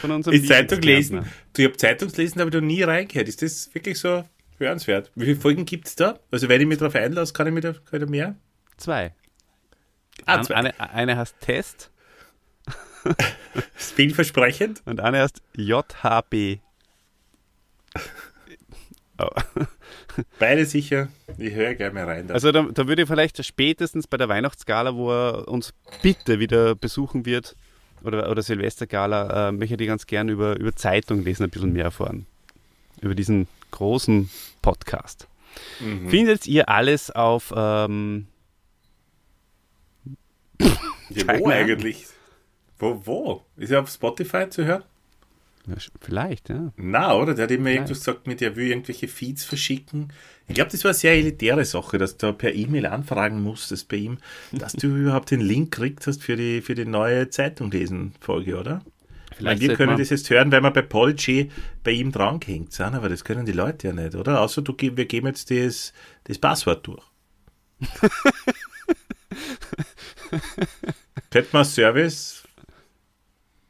[0.00, 1.24] Von unserem Ist Zeitung lesen?
[1.52, 3.28] Du, ich habe Zeitungslesen, aber da nie reingehört.
[3.28, 4.24] Ist das wirklich so
[4.58, 5.10] hörenswert?
[5.14, 6.18] Wie viele Folgen gibt es da?
[6.30, 8.36] Also wenn ich mich darauf einlasse, kann ich mir da, kann ich da mehr?
[8.76, 9.12] Zwei.
[10.26, 10.42] Ah.
[10.50, 11.90] Eine, eine heißt Test
[13.78, 14.82] Ist vielversprechend.
[14.84, 16.58] und eine heißt JHB.
[19.22, 19.28] Oh.
[20.38, 21.08] Beide sicher.
[21.36, 22.28] Ich höre gleich mal rein.
[22.28, 22.32] Da.
[22.32, 26.74] Also da, da würde ich vielleicht spätestens bei der Weihnachtsgala, wo er uns bitte wieder
[26.74, 27.54] besuchen wird,
[28.02, 31.84] oder, oder Silvestergala äh, möchte ich ganz gern über, über Zeitung lesen, ein bisschen mehr
[31.84, 32.24] erfahren.
[33.02, 34.30] Über diesen großen
[34.62, 35.28] Podcast.
[35.80, 36.08] Mhm.
[36.08, 38.26] Findet ihr alles auf ähm,
[41.10, 41.52] Ja, Keine wo Ahnung.
[41.52, 42.06] eigentlich?
[42.78, 43.44] Wo, wo?
[43.56, 44.84] Ist er auf Spotify zu hören?
[45.66, 46.72] ja, vielleicht, ja.
[46.76, 47.34] Na, oder?
[47.34, 50.12] Der hat immer irgendwas gesagt, mit der will irgendwelche Feeds verschicken.
[50.48, 53.96] Ich glaube, das war eine sehr elitäre Sache, dass du per E-Mail anfragen musstest bei
[53.96, 54.18] ihm,
[54.52, 58.58] dass du überhaupt den Link gekriegt hast für die, für die neue Zeitung lesen Folge,
[58.58, 58.82] oder?
[59.36, 61.50] Ich meine, wir können das jetzt hören, weil wir bei Podigy
[61.82, 64.40] bei ihm dran gehängt sind, aber das können die Leute ja nicht, oder?
[64.42, 65.92] Außer du, wir geben jetzt das,
[66.24, 67.02] das Passwort durch.
[71.30, 72.44] Könnte man Service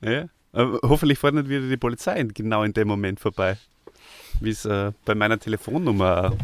[0.00, 0.28] Ja.
[0.52, 3.56] Aber hoffentlich fährt nicht wieder die Polizei genau in dem Moment vorbei,
[4.40, 6.36] wie es äh, bei meiner Telefonnummer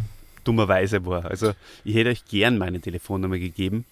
[0.45, 1.25] dummerweise war.
[1.25, 1.55] Also
[1.85, 3.85] ich hätte euch gern meine Telefonnummer gegeben,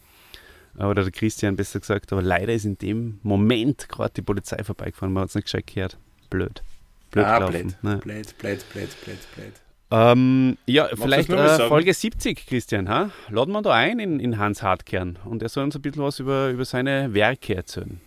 [0.78, 5.12] oder der Christian besser gesagt, aber leider ist in dem Moment gerade die Polizei vorbeigefahren,
[5.12, 5.98] man hat es nicht gescheit gehört.
[6.30, 6.62] Blöd.
[7.10, 7.52] Blöd ah, gelaufen.
[7.52, 7.82] blöd.
[7.82, 7.96] Ne.
[7.98, 9.52] blöd, blöd, blöd, blöd, blöd.
[9.94, 11.68] Ähm, ja, du vielleicht äh?
[11.68, 12.88] Folge 70, Christian.
[12.88, 13.10] Ha?
[13.28, 16.18] Laden wir da ein in, in Hans Hartkern und er soll uns ein bisschen was
[16.18, 18.00] über, über seine Werke erzählen.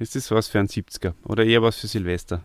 [0.00, 2.42] Ist das was für ein 70er oder eher was für Silvester?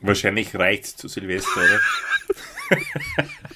[0.00, 1.80] Wahrscheinlich reicht's zu Silvester, oder?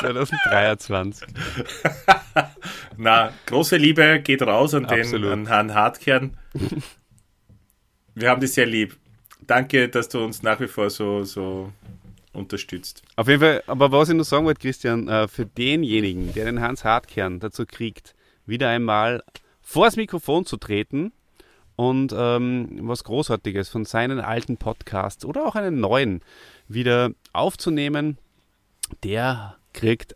[0.00, 1.28] 2023.
[2.96, 5.32] Na, große Liebe geht raus an den Absolut.
[5.32, 6.36] an Herrn Hartkern.
[8.14, 8.96] Wir haben dich sehr lieb.
[9.46, 11.72] Danke, dass du uns nach wie vor so, so
[12.32, 13.02] unterstützt.
[13.16, 16.60] Auf jeden Fall, aber was ich noch sagen wollte, Christian, äh, für denjenigen, der den
[16.60, 18.14] Hans Hartkern dazu kriegt,
[18.46, 19.22] wieder einmal
[19.62, 21.12] vors Mikrofon zu treten
[21.76, 26.22] und ähm, was Großartiges von seinen alten Podcasts oder auch einen neuen
[26.68, 28.18] wieder aufzunehmen,
[29.02, 30.14] der kriegt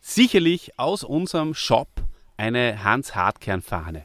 [0.00, 1.88] sicherlich aus unserem Shop
[2.36, 4.04] eine Hans Hartkern Fahne.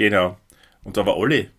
[0.00, 0.38] Genau.
[0.82, 1.50] Und da war Olli.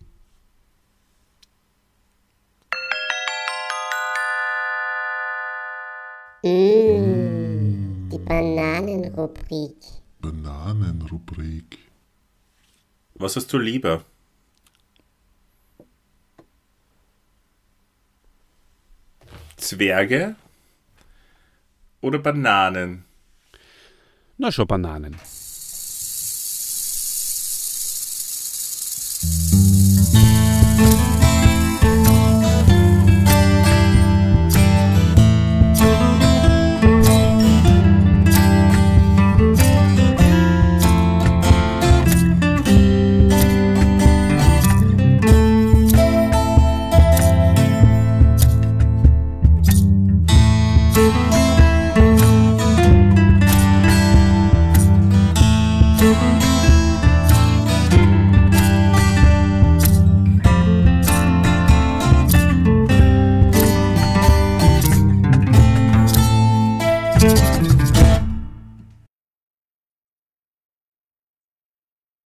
[6.42, 9.76] Mmh, die Bananenrubrik.
[10.20, 11.78] Bananenrubrik.
[13.14, 14.04] Was hast du lieber?
[19.56, 20.34] Zwerge
[22.00, 23.04] oder Bananen?
[24.36, 25.14] Na schon Bananen.